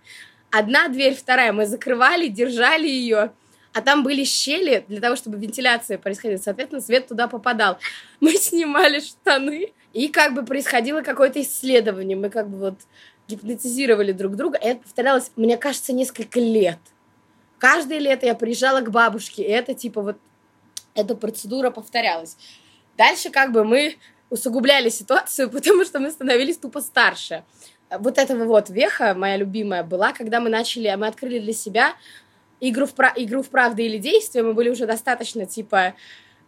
одна 0.52 0.88
дверь, 0.88 1.16
вторая, 1.16 1.52
мы 1.52 1.66
закрывали, 1.66 2.28
держали 2.28 2.88
ее, 2.88 3.32
а 3.74 3.82
там 3.82 4.04
были 4.04 4.24
щели 4.24 4.84
для 4.88 5.00
того, 5.00 5.16
чтобы 5.16 5.38
вентиляция 5.38 5.98
происходила. 5.98 6.40
Соответственно, 6.40 6.82
свет 6.82 7.08
туда 7.08 7.28
попадал. 7.28 7.78
Мы 8.20 8.34
снимали 8.34 9.00
штаны, 9.00 9.72
и 9.94 10.08
как 10.08 10.34
бы 10.34 10.44
происходило 10.44 11.02
какое-то 11.02 11.42
исследование. 11.42 12.18
Мы 12.18 12.30
как 12.30 12.50
бы 12.50 12.58
вот 12.58 12.76
гипнотизировали 13.28 14.12
друг 14.12 14.36
друга. 14.36 14.58
И 14.58 14.66
это 14.66 14.82
повторялось, 14.82 15.32
мне 15.36 15.58
кажется, 15.58 15.94
несколько 15.94 16.40
лет. 16.40 16.80
Каждое 17.58 18.00
лето 18.00 18.26
я 18.26 18.36
приезжала 18.36 18.82
к 18.82 18.90
бабушке, 18.90 19.44
и 19.44 19.50
это 19.50 19.74
типа 19.74 20.02
вот 20.02 20.18
эта 20.96 21.16
процедура 21.16 21.70
повторялась. 21.70 22.38
Дальше 22.98 23.30
как 23.30 23.52
бы 23.52 23.64
мы 23.64 23.98
усугубляли 24.30 24.90
ситуацию, 24.90 25.50
потому 25.52 25.86
что 25.86 26.00
мы 26.00 26.12
становились 26.12 26.58
тупо 26.58 26.82
старше. 26.82 27.44
Вот 28.00 28.18
этого 28.18 28.46
вот 28.46 28.70
веха, 28.70 29.14
моя 29.14 29.36
любимая, 29.36 29.84
была, 29.84 30.14
когда 30.14 30.40
мы 30.40 30.50
начали, 30.50 30.94
мы 30.96 31.08
открыли 31.08 31.40
для 31.40 31.54
себя 31.54 31.94
игру 32.62 32.86
в, 32.86 32.94
игру 33.16 33.42
в 33.42 33.50
правду 33.50 33.82
или 33.82 33.98
действие, 33.98 34.44
мы 34.44 34.54
были 34.54 34.70
уже 34.70 34.86
достаточно, 34.86 35.46
типа, 35.46 35.96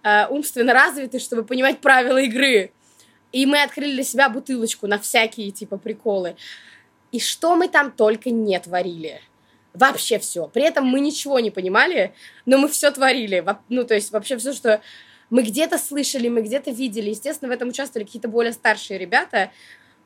э, 0.03 0.27
умственно 0.27 0.73
развиты, 0.73 1.19
чтобы 1.19 1.43
понимать 1.43 1.79
правила 1.79 2.19
игры. 2.19 2.71
И 3.31 3.45
мы 3.47 3.63
открыли 3.63 3.95
для 3.95 4.03
себя 4.03 4.29
бутылочку 4.29 4.87
на 4.87 4.99
всякие, 4.99 5.51
типа, 5.51 5.77
приколы. 5.77 6.35
И 7.11 7.19
что 7.19 7.55
мы 7.55 7.67
там 7.67 7.91
только 7.91 8.29
не 8.29 8.57
творили. 8.59 9.21
Вообще 9.73 10.19
все. 10.19 10.47
При 10.47 10.63
этом 10.63 10.85
мы 10.85 10.99
ничего 10.99 11.39
не 11.39 11.49
понимали, 11.49 12.13
но 12.45 12.59
мы 12.59 12.67
все 12.69 12.91
творили. 12.91 13.43
Ну, 13.69 13.83
то 13.85 13.95
есть 13.95 14.11
вообще 14.11 14.37
все, 14.37 14.53
что 14.53 14.81
мы 15.31 15.41
где-то 15.41 15.79
слышали, 15.79 16.29
мы 16.29 16.43
где-то 16.43 16.69
видели. 16.69 17.09
Естественно, 17.09 17.49
в 17.49 17.53
этом 17.55 17.69
участвовали 17.69 18.05
какие-то 18.05 18.27
более 18.27 18.53
старшие 18.53 18.99
ребята. 18.99 19.51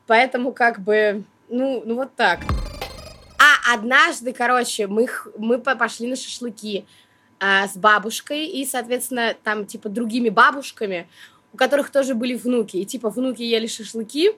Поэтому 0.06 0.52
как 0.52 0.80
бы, 0.80 1.22
ну, 1.50 1.82
ну 1.84 1.96
вот 1.96 2.16
так. 2.16 2.40
Однажды, 3.70 4.32
короче, 4.32 4.86
мы, 4.86 5.08
мы 5.36 5.58
пошли 5.58 6.06
на 6.06 6.16
шашлыки 6.16 6.86
а, 7.38 7.68
с 7.68 7.76
бабушкой 7.76 8.46
и, 8.46 8.64
соответственно, 8.64 9.36
там, 9.44 9.66
типа, 9.66 9.90
другими 9.90 10.30
бабушками, 10.30 11.06
у 11.52 11.58
которых 11.58 11.90
тоже 11.90 12.14
были 12.14 12.34
внуки. 12.34 12.78
И, 12.78 12.86
типа, 12.86 13.10
внуки 13.10 13.42
ели 13.42 13.66
шашлыки, 13.66 14.30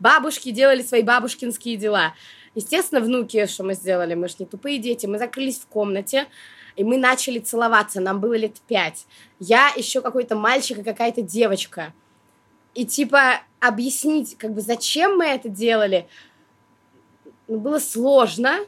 бабушки 0.00 0.50
делали 0.50 0.82
свои 0.82 1.02
бабушкинские 1.02 1.76
дела. 1.76 2.14
Естественно, 2.56 3.00
внуки, 3.00 3.46
что 3.46 3.62
мы 3.62 3.74
сделали? 3.74 4.14
Мы 4.14 4.28
же 4.28 4.34
не 4.40 4.46
тупые 4.46 4.78
дети. 4.78 5.06
Мы 5.06 5.18
закрылись 5.18 5.60
в 5.60 5.66
комнате, 5.66 6.26
и 6.74 6.82
мы 6.82 6.96
начали 6.96 7.38
целоваться. 7.38 8.00
Нам 8.00 8.18
было 8.18 8.34
лет 8.34 8.56
пять. 8.66 9.06
Я, 9.38 9.70
еще 9.76 10.00
какой-то 10.00 10.34
мальчик 10.34 10.78
и 10.78 10.82
какая-то 10.82 11.22
девочка. 11.22 11.92
И, 12.74 12.84
типа, 12.84 13.42
объяснить, 13.60 14.36
как 14.38 14.52
бы, 14.52 14.60
зачем 14.60 15.18
мы 15.18 15.26
это 15.26 15.48
делали– 15.48 16.08
ну, 17.52 17.58
было 17.58 17.78
сложно, 17.78 18.60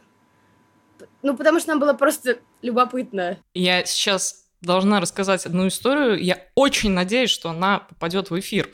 ну, 1.23 1.37
потому 1.37 1.61
что 1.61 1.71
нам 1.71 1.81
было 1.81 1.95
просто 1.95 2.39
любопытно. 2.63 3.39
Я 3.55 3.85
сейчас 3.85 4.45
должна 4.61 5.01
рассказать 5.01 5.47
одну 5.47 5.69
историю. 5.69 6.23
Я 6.23 6.41
очень 6.55 6.91
надеюсь, 6.91 7.31
что 7.31 7.51
она 7.51 7.81
попадет 7.81 8.31
в 8.31 8.39
эфир. 8.39 8.71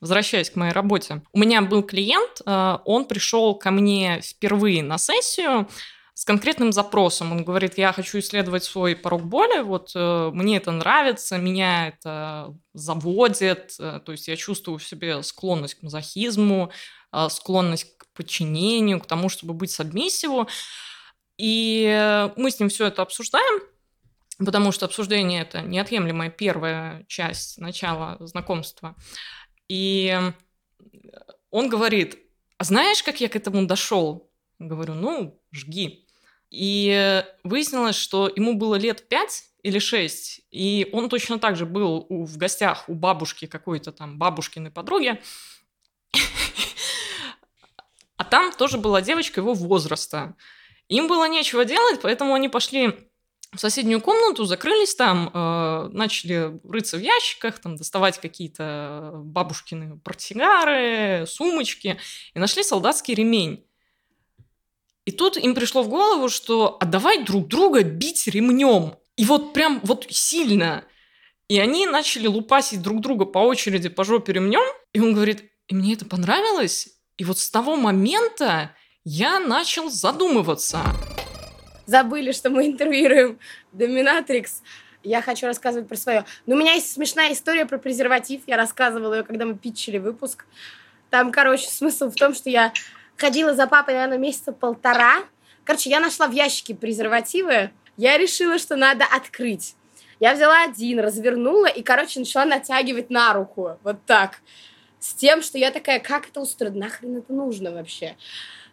Возвращаясь 0.00 0.50
к 0.50 0.56
моей 0.56 0.72
работе. 0.72 1.22
У 1.32 1.38
меня 1.38 1.62
был 1.62 1.82
клиент, 1.82 2.42
э, 2.44 2.78
он 2.84 3.06
пришел 3.06 3.54
ко 3.54 3.70
мне 3.70 4.20
впервые 4.22 4.82
на 4.82 4.98
сессию 4.98 5.66
с 6.12 6.26
конкретным 6.26 6.72
запросом. 6.72 7.32
Он 7.32 7.42
говорит, 7.42 7.78
я 7.78 7.90
хочу 7.92 8.18
исследовать 8.18 8.64
свой 8.64 8.96
порог 8.96 9.22
боли, 9.24 9.62
вот 9.62 9.92
э, 9.94 10.30
мне 10.34 10.58
это 10.58 10.72
нравится, 10.72 11.38
меня 11.38 11.88
это 11.88 12.54
заводит, 12.74 13.76
э, 13.80 14.00
то 14.04 14.12
есть 14.12 14.28
я 14.28 14.36
чувствую 14.36 14.76
в 14.76 14.84
себе 14.84 15.22
склонность 15.22 15.76
к 15.76 15.82
мазохизму, 15.82 16.70
склонность 17.30 17.96
подчинению, 18.14 19.00
к 19.00 19.06
тому, 19.06 19.28
чтобы 19.28 19.54
быть 19.54 19.70
сабмиссиву. 19.70 20.48
И 21.36 22.30
мы 22.36 22.50
с 22.50 22.60
ним 22.60 22.68
все 22.68 22.86
это 22.86 23.02
обсуждаем, 23.02 23.62
потому 24.38 24.72
что 24.72 24.86
обсуждение 24.86 25.42
это 25.42 25.62
неотъемлемая 25.62 26.30
первая 26.30 27.04
часть 27.08 27.58
начала 27.58 28.16
знакомства. 28.20 28.94
И 29.68 30.16
он 31.50 31.68
говорит, 31.68 32.18
а 32.58 32.64
знаешь, 32.64 33.02
как 33.02 33.20
я 33.20 33.28
к 33.28 33.36
этому 33.36 33.66
дошел? 33.66 34.30
Говорю, 34.58 34.94
ну, 34.94 35.40
жги. 35.52 36.06
И 36.50 37.24
выяснилось, 37.42 37.96
что 37.96 38.30
ему 38.34 38.54
было 38.54 38.76
лет 38.76 39.08
пять, 39.08 39.44
или 39.64 39.78
шесть, 39.78 40.42
и 40.50 40.88
он 40.92 41.08
точно 41.08 41.38
так 41.38 41.56
же 41.56 41.64
был 41.64 42.06
у, 42.10 42.26
в 42.26 42.36
гостях 42.36 42.86
у 42.86 42.94
бабушки 42.94 43.46
какой-то 43.46 43.92
там 43.92 44.18
бабушкиной 44.18 44.70
подруги. 44.70 45.20
А 48.16 48.22
там 48.22 48.52
тоже 48.52 48.78
была 48.78 49.02
девочка 49.02 49.40
его 49.40 49.54
возраста. 49.54 50.36
Им 50.88 51.08
было 51.08 51.28
нечего 51.28 51.64
делать, 51.64 52.00
поэтому 52.02 52.34
они 52.34 52.48
пошли 52.48 52.94
в 53.52 53.60
соседнюю 53.60 54.00
комнату, 54.00 54.44
закрылись 54.44 54.94
там, 54.94 55.30
э, 55.32 55.88
начали 55.92 56.58
рыться 56.68 56.96
в 56.96 57.00
ящиках, 57.00 57.58
там, 57.58 57.76
доставать 57.76 58.20
какие-то 58.20 59.12
бабушкины 59.14 59.98
портсигары, 59.98 61.24
сумочки, 61.26 61.98
и 62.34 62.38
нашли 62.38 62.62
солдатский 62.62 63.14
ремень. 63.14 63.64
И 65.04 65.12
тут 65.12 65.36
им 65.36 65.54
пришло 65.54 65.82
в 65.82 65.88
голову, 65.88 66.28
что 66.28 66.76
а 66.80 66.84
давай 66.84 67.24
друг 67.24 67.48
друга 67.48 67.82
бить 67.82 68.26
ремнем. 68.26 68.96
И 69.16 69.24
вот 69.24 69.52
прям 69.52 69.80
вот 69.84 70.06
сильно. 70.10 70.84
И 71.48 71.58
они 71.58 71.86
начали 71.86 72.26
лупасить 72.26 72.82
друг 72.82 73.00
друга 73.00 73.26
по 73.26 73.38
очереди 73.38 73.88
по 73.90 74.02
жопе 74.02 74.32
ремнем. 74.32 74.64
И 74.92 75.00
он 75.00 75.12
говорит, 75.12 75.50
и 75.68 75.74
мне 75.74 75.92
это 75.92 76.06
понравилось. 76.06 76.88
И 77.18 77.24
вот 77.24 77.38
с 77.38 77.50
того 77.50 77.76
момента 77.76 78.74
я 79.04 79.38
начал 79.38 79.90
задумываться. 79.90 80.80
Забыли, 81.86 82.32
что 82.32 82.48
мы 82.48 82.66
интервьюируем 82.66 83.38
Доминатрикс. 83.72 84.62
Я 85.02 85.20
хочу 85.20 85.46
рассказывать 85.46 85.86
про 85.86 85.96
свое. 85.96 86.24
Но 86.46 86.54
у 86.54 86.58
меня 86.58 86.72
есть 86.72 86.90
смешная 86.90 87.34
история 87.34 87.66
про 87.66 87.76
презерватив. 87.76 88.42
Я 88.46 88.56
рассказывала 88.56 89.14
ее, 89.14 89.22
когда 89.22 89.44
мы 89.44 89.56
питчили 89.56 89.98
выпуск. 89.98 90.46
Там, 91.10 91.30
короче, 91.30 91.68
смысл 91.68 92.08
в 92.08 92.14
том, 92.14 92.32
что 92.32 92.48
я 92.48 92.72
ходила 93.18 93.54
за 93.54 93.66
папой, 93.66 93.92
наверное, 93.92 94.16
месяца 94.16 94.52
полтора. 94.52 95.24
Короче, 95.64 95.90
я 95.90 96.00
нашла 96.00 96.26
в 96.26 96.32
ящике 96.32 96.74
презервативы. 96.74 97.70
Я 97.98 98.16
решила, 98.16 98.58
что 98.58 98.76
надо 98.76 99.04
открыть. 99.04 99.76
Я 100.18 100.32
взяла 100.32 100.62
один, 100.62 101.00
развернула 101.00 101.66
и, 101.66 101.82
короче, 101.82 102.20
начала 102.20 102.46
натягивать 102.46 103.10
на 103.10 103.34
руку. 103.34 103.78
Вот 103.82 103.98
так 104.06 104.40
с 104.98 105.12
тем, 105.12 105.42
что 105.42 105.58
я 105.58 105.70
такая, 105.70 106.00
как 106.00 106.28
это 106.28 106.40
устроить, 106.40 106.74
нахрен 106.74 107.18
это 107.18 107.30
нужно 107.34 107.72
вообще? 107.72 108.16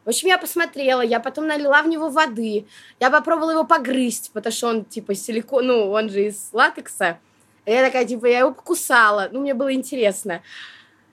В 0.04 0.10
общем, 0.10 0.30
я 0.30 0.38
посмотрела, 0.38 1.02
я 1.02 1.20
потом 1.20 1.48
налила 1.48 1.84
в 1.84 1.88
него 1.88 2.10
воды, 2.10 2.66
я 3.00 3.12
попробовала 3.12 3.52
его 3.52 3.64
погрызть, 3.66 4.32
потому 4.34 4.52
что 4.52 4.68
он, 4.68 4.86
типа, 4.86 5.14
силикон, 5.14 5.68
ну, 5.68 5.92
он 5.92 6.10
же 6.10 6.26
из 6.26 6.50
латекса. 6.54 7.20
Я 7.68 7.86
такая, 7.86 8.06
типа, 8.06 8.26
я 8.26 8.40
его 8.40 8.52
покусала, 8.52 9.30
ну, 9.32 9.42
мне 9.42 9.54
было 9.54 9.72
интересно. 9.72 10.42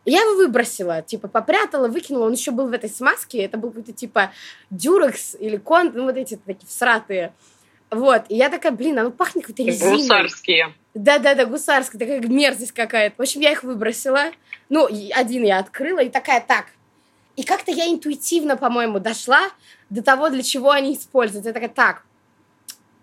Я 0.06 0.22
его 0.22 0.36
выбросила, 0.36 1.02
типа, 1.02 1.28
попрятала, 1.28 1.88
выкинула, 1.88 2.26
он 2.26 2.32
еще 2.32 2.50
был 2.50 2.68
в 2.68 2.72
этой 2.72 2.88
смазке, 2.88 3.42
это 3.44 3.58
был 3.58 3.68
какой-то, 3.68 3.92
типа, 3.92 4.32
дюрекс 4.70 5.36
или 5.38 5.58
кон, 5.58 5.92
ну, 5.94 6.04
вот 6.04 6.16
эти 6.16 6.36
такие 6.36 6.66
всратые. 6.66 7.34
Вот, 7.90 8.22
и 8.30 8.36
я 8.36 8.48
такая, 8.48 8.72
блин, 8.72 8.98
оно 8.98 9.10
пахнет 9.10 9.44
какой-то 9.44 9.64
резиной. 9.64 9.98
Гусарские. 9.98 10.74
Да-да-да, 10.94 11.44
гусарская, 11.44 11.98
такая 11.98 12.20
мерзость 12.20 12.72
какая-то. 12.72 13.16
В 13.18 13.20
общем, 13.20 13.42
я 13.42 13.52
их 13.52 13.62
выбросила. 13.62 14.30
Ну, 14.70 14.86
один 15.14 15.44
я 15.44 15.58
открыла 15.58 16.00
и 16.00 16.08
такая, 16.08 16.40
так. 16.40 16.66
И 17.38 17.44
как-то 17.44 17.70
я 17.70 17.86
интуитивно, 17.86 18.56
по-моему, 18.56 18.98
дошла 18.98 19.50
до 19.90 20.02
того, 20.02 20.28
для 20.28 20.42
чего 20.42 20.72
они 20.72 20.94
используются. 20.94 21.50
Я 21.50 21.54
такая, 21.54 21.68
так, 21.68 22.02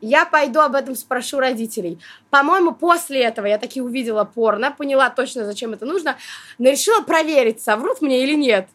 я 0.02 0.26
пойду 0.26 0.60
об 0.60 0.76
этом 0.76 0.94
спрошу 0.96 1.40
родителей. 1.40 2.00
По-моему, 2.30 2.74
после 2.74 3.22
этого 3.22 3.46
я 3.46 3.58
таки 3.58 3.80
увидела 3.80 4.26
порно, 4.26 4.72
поняла 4.72 5.10
точно, 5.10 5.46
зачем 5.46 5.72
это 5.72 5.86
нужно, 5.86 6.18
но 6.58 6.70
решила 6.70 7.02
проверить, 7.02 7.62
соврут 7.62 8.02
мне 8.02 8.24
или 8.24 8.36
нет. 8.36 8.68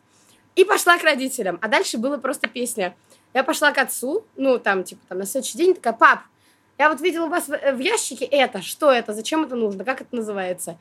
И 0.56 0.64
пошла 0.64 0.96
к 0.96 1.02
родителям. 1.04 1.58
А 1.61 1.68
дальше 1.68 1.98
была 1.98 2.16
просто 2.16 2.48
песня. 2.48 2.96
Я 3.34 3.44
пошла 3.44 3.70
к 3.70 3.76
отцу, 3.76 4.24
ну, 4.36 4.58
там, 4.58 4.82
типа, 4.82 5.02
там, 5.11 5.18
на 5.18 5.26
следующий 5.26 5.58
день, 5.58 5.74
такая, 5.74 5.92
пап, 5.92 6.20
я 6.78 6.88
вот 6.88 7.02
видела 7.02 7.26
у 7.26 7.28
вас 7.28 7.48
в, 7.48 7.72
в 7.72 7.78
ящике 7.80 8.24
это, 8.24 8.62
что 8.62 8.90
это, 8.90 9.12
зачем 9.12 9.44
это 9.44 9.56
нужно, 9.56 9.84
как 9.84 10.00
это 10.00 10.16
называется? 10.16 10.78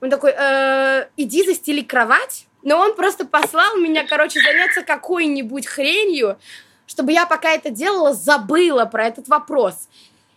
Он 0.00 0.08
такой, 0.08 0.34
э, 0.38 1.08
иди 1.16 1.44
застели 1.44 1.82
кровать. 1.82 2.46
Но 2.64 2.78
он 2.78 2.96
просто 2.96 3.26
послал 3.26 3.76
меня, 3.76 4.04
короче, 4.06 4.40
заняться 4.40 4.82
какой-нибудь 4.82 5.66
хренью, 5.66 6.38
чтобы 6.86 7.12
я 7.12 7.26
пока 7.26 7.52
это 7.52 7.70
делала, 7.70 8.14
забыла 8.14 8.86
про 8.86 9.06
этот 9.06 9.28
вопрос. 9.28 9.88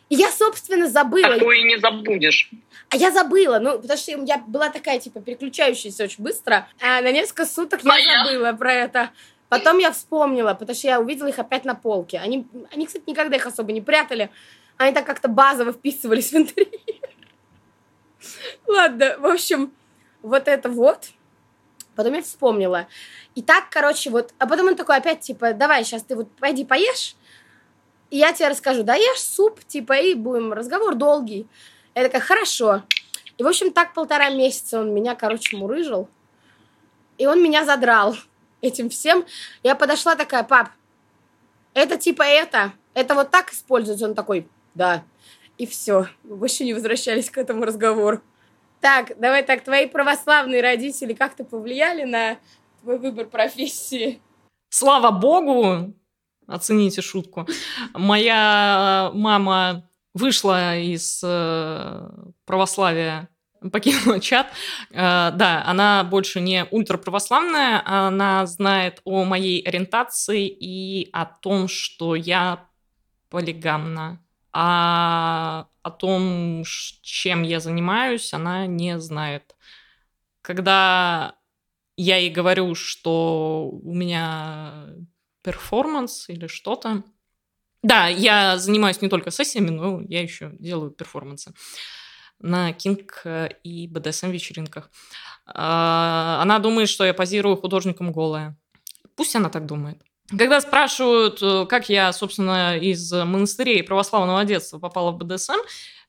И 0.09 0.15
я, 0.15 0.29
собственно, 0.29 0.87
забыла. 0.87 1.35
Такое 1.35 1.61
не 1.63 1.79
забудешь. 1.79 2.51
А 2.89 2.97
я 2.97 3.11
забыла, 3.11 3.59
ну, 3.59 3.79
потому 3.79 3.97
что 3.97 4.11
я 4.11 4.37
была 4.37 4.69
такая, 4.69 4.99
типа, 4.99 5.19
переключающаяся 5.21 6.03
очень 6.03 6.23
быстро. 6.23 6.67
А 6.81 7.01
на 7.01 7.11
несколько 7.11 7.45
суток 7.45 7.81
я 7.83 7.91
а 7.91 8.25
забыла 8.25 8.53
про 8.53 8.73
это. 8.73 9.09
Потом 9.49 9.77
я 9.77 9.91
вспомнила, 9.91 10.53
потому 10.53 10.75
что 10.75 10.87
я 10.87 10.99
увидела 10.99 11.27
их 11.27 11.39
опять 11.39 11.63
на 11.63 11.75
полке. 11.75 12.19
Они, 12.19 12.45
они 12.71 12.85
кстати, 12.85 13.03
никогда 13.07 13.37
их 13.37 13.45
особо 13.45 13.71
не 13.71 13.81
прятали. 13.81 14.29
Они 14.77 14.93
так 14.93 15.05
как-то 15.05 15.29
базово 15.29 15.71
вписывались 15.71 16.31
в 16.31 16.35
интерьер. 16.35 16.69
Ладно, 18.67 19.15
в 19.19 19.25
общем, 19.25 19.71
вот 20.21 20.47
это 20.47 20.69
вот. 20.69 21.09
Потом 21.97 22.13
я 22.13 22.21
вспомнила. 22.21 22.87
И 23.33 23.41
так, 23.41 23.69
короче, 23.71 24.11
вот... 24.11 24.31
А 24.37 24.45
потом 24.45 24.67
он 24.67 24.75
такой 24.75 24.97
опять, 24.97 25.21
типа, 25.21 25.53
давай, 25.53 25.83
сейчас 25.83 26.03
ты 26.03 26.15
вот 26.15 26.31
пойди 26.37 26.63
поешь, 26.63 27.15
и 28.11 28.17
я 28.17 28.33
тебе 28.33 28.49
расскажу. 28.49 28.83
Да 28.83 28.93
ешь 28.93 29.19
суп, 29.19 29.63
типа, 29.65 29.93
и 29.93 30.13
будем 30.13 30.53
разговор 30.53 30.93
долгий. 30.93 31.47
Я 31.95 32.03
такая, 32.03 32.21
хорошо. 32.21 32.83
И, 33.39 33.43
в 33.43 33.47
общем, 33.47 33.73
так 33.73 33.95
полтора 33.95 34.29
месяца 34.29 34.79
он 34.79 34.93
меня, 34.93 35.15
короче, 35.15 35.57
мурыжил. 35.57 36.07
И 37.17 37.25
он 37.25 37.41
меня 37.41 37.65
задрал 37.65 38.15
этим 38.61 38.91
всем. 38.91 39.25
Я 39.63 39.73
подошла 39.73 40.15
такая, 40.15 40.43
пап, 40.43 40.69
это 41.73 41.97
типа 41.97 42.21
это, 42.21 42.73
это 42.93 43.15
вот 43.15 43.31
так 43.31 43.51
используется. 43.51 44.05
Он 44.05 44.13
такой, 44.13 44.47
да. 44.75 45.03
И 45.57 45.65
все. 45.65 46.07
Мы 46.23 46.35
больше 46.35 46.63
не 46.63 46.75
возвращались 46.75 47.31
к 47.31 47.39
этому 47.39 47.65
разговору. 47.65 48.21
Так, 48.81 49.19
давай 49.19 49.43
так, 49.43 49.63
твои 49.63 49.87
православные 49.87 50.61
родители 50.61 51.13
как-то 51.13 51.43
повлияли 51.43 52.03
на 52.03 52.37
твой 52.81 52.99
выбор 52.99 53.25
профессии? 53.25 54.21
Слава 54.69 55.11
богу, 55.11 55.93
оцените 56.47 57.01
шутку. 57.01 57.47
Моя 57.93 59.11
мама 59.13 59.89
вышла 60.13 60.77
из 60.77 61.21
э, 61.23 62.09
православия, 62.45 63.29
покинула 63.71 64.19
чат. 64.19 64.47
Э, 64.91 65.31
да, 65.31 65.63
она 65.65 66.03
больше 66.03 66.39
не 66.39 66.65
ультраправославная, 66.69 67.81
она 67.85 68.45
знает 68.45 69.01
о 69.05 69.23
моей 69.23 69.61
ориентации 69.61 70.47
и 70.47 71.09
о 71.13 71.25
том, 71.25 71.67
что 71.67 72.15
я 72.15 72.67
полигамна 73.29 74.21
а 74.59 75.67
о 75.83 75.91
том, 75.91 76.63
чем 77.03 77.43
я 77.43 77.59
занимаюсь, 77.59 78.33
она 78.33 78.65
не 78.65 78.99
знает. 78.99 79.55
Когда 80.41 81.35
я 81.95 82.17
ей 82.17 82.31
говорю, 82.31 82.73
что 82.73 83.69
у 83.69 83.93
меня 83.93 84.87
перформанс 85.43 86.27
или 86.29 86.47
что-то, 86.47 87.03
да, 87.83 88.07
я 88.07 88.57
занимаюсь 88.57 88.99
не 88.99 89.09
только 89.09 89.29
сессиями, 89.29 89.69
но 89.69 90.01
я 90.01 90.23
еще 90.23 90.49
делаю 90.57 90.89
перформансы 90.89 91.53
на 92.39 92.73
кинг 92.73 93.25
и 93.63 93.87
БДСМ 93.87 94.31
вечеринках. 94.31 94.89
А, 95.45 96.39
она 96.41 96.57
думает, 96.57 96.89
что 96.89 97.05
я 97.05 97.13
позирую 97.13 97.57
художником 97.57 98.11
голая. 98.11 98.57
Пусть 99.15 99.35
она 99.35 99.49
так 99.49 99.67
думает. 99.67 100.01
Когда 100.29 100.59
спрашивают, 100.59 101.41
э, 101.41 101.65
как 101.67 101.87
я, 101.87 102.11
собственно, 102.11 102.77
из 102.77 103.11
монастырей 103.13 103.81
православного 103.81 104.43
детства 104.43 104.77
попала 104.77 105.11
в 105.11 105.17
БДСМ, 105.17 105.59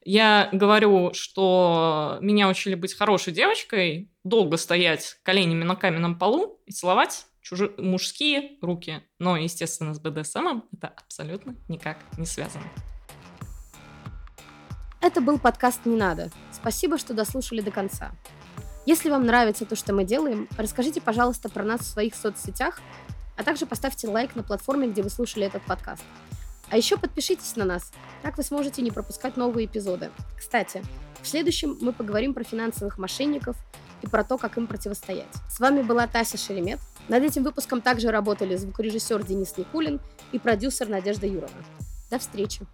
я 0.04 0.48
говорю, 0.52 1.12
что 1.14 2.18
меня 2.20 2.48
учили 2.48 2.74
быть 2.74 2.94
хорошей 2.94 3.32
девочкой, 3.32 4.10
долго 4.24 4.56
стоять 4.56 5.18
коленями 5.22 5.62
на 5.62 5.76
каменном 5.76 6.18
полу 6.18 6.60
и 6.66 6.72
целовать 6.72 7.26
чужие 7.42 7.70
мужские 7.78 8.58
руки. 8.60 9.04
Но, 9.20 9.36
естественно, 9.36 9.94
с 9.94 10.00
БДСМом 10.00 10.64
это 10.72 10.88
абсолютно 10.88 11.54
никак 11.68 11.98
не 12.16 12.26
связано. 12.26 12.64
Это 15.00 15.20
был 15.20 15.38
подкаст 15.38 15.86
«Не 15.86 15.94
надо». 15.94 16.30
Спасибо, 16.50 16.98
что 16.98 17.14
дослушали 17.14 17.60
до 17.60 17.70
конца. 17.70 18.10
Если 18.84 19.10
вам 19.10 19.26
нравится 19.26 19.64
то, 19.64 19.76
что 19.76 19.92
мы 19.92 20.02
делаем, 20.02 20.48
расскажите, 20.56 21.00
пожалуйста, 21.00 21.48
про 21.48 21.62
нас 21.62 21.82
в 21.82 21.86
своих 21.86 22.16
соцсетях– 22.16 22.80
а 23.39 23.45
также 23.45 23.64
поставьте 23.64 24.09
лайк 24.09 24.36
на 24.36 24.43
платформе, 24.43 24.89
где 24.89 25.03
вы 25.03 25.09
слушали 25.09 25.47
этот 25.47 25.62
подкаст. 25.62 26.03
А 26.70 26.76
еще 26.76 26.99
подпишитесь 26.99 27.57
на 27.57 27.64
нас, 27.64 27.93
так 28.22 28.36
вы 28.36 28.43
сможете 28.43 28.82
не 28.82 28.91
пропускать 28.91 29.39
новые 29.39 29.66
эпизоды. 29.66 30.11
Кстати, 30.36 30.82
в 31.22 31.26
следующем 31.26 31.78
мы 31.80 31.93
поговорим 31.93 32.34
про 32.34 32.45
финансовых 32.45 32.99
мошенников 32.99 33.57
и 34.03 34.07
про 34.07 34.22
то, 34.22 34.36
как 34.36 34.59
им 34.59 34.66
противостоять. 34.66 35.32
С 35.49 35.61
вами 35.61 35.82
была 35.82 36.07
Тася 36.07 36.36
Шеремет. 36.36 36.80
Над 37.09 37.22
этим 37.22 37.43
выпуском 37.43 37.80
также 37.80 38.11
работали 38.11 38.55
звукорежиссер 38.57 39.24
Денис 39.24 39.57
Никулин 39.57 40.01
и 40.32 40.39
продюсер 40.39 40.89
Надежда 40.89 41.26
Юрова. 41.26 41.51
До 42.11 42.18
встречи! 42.18 42.66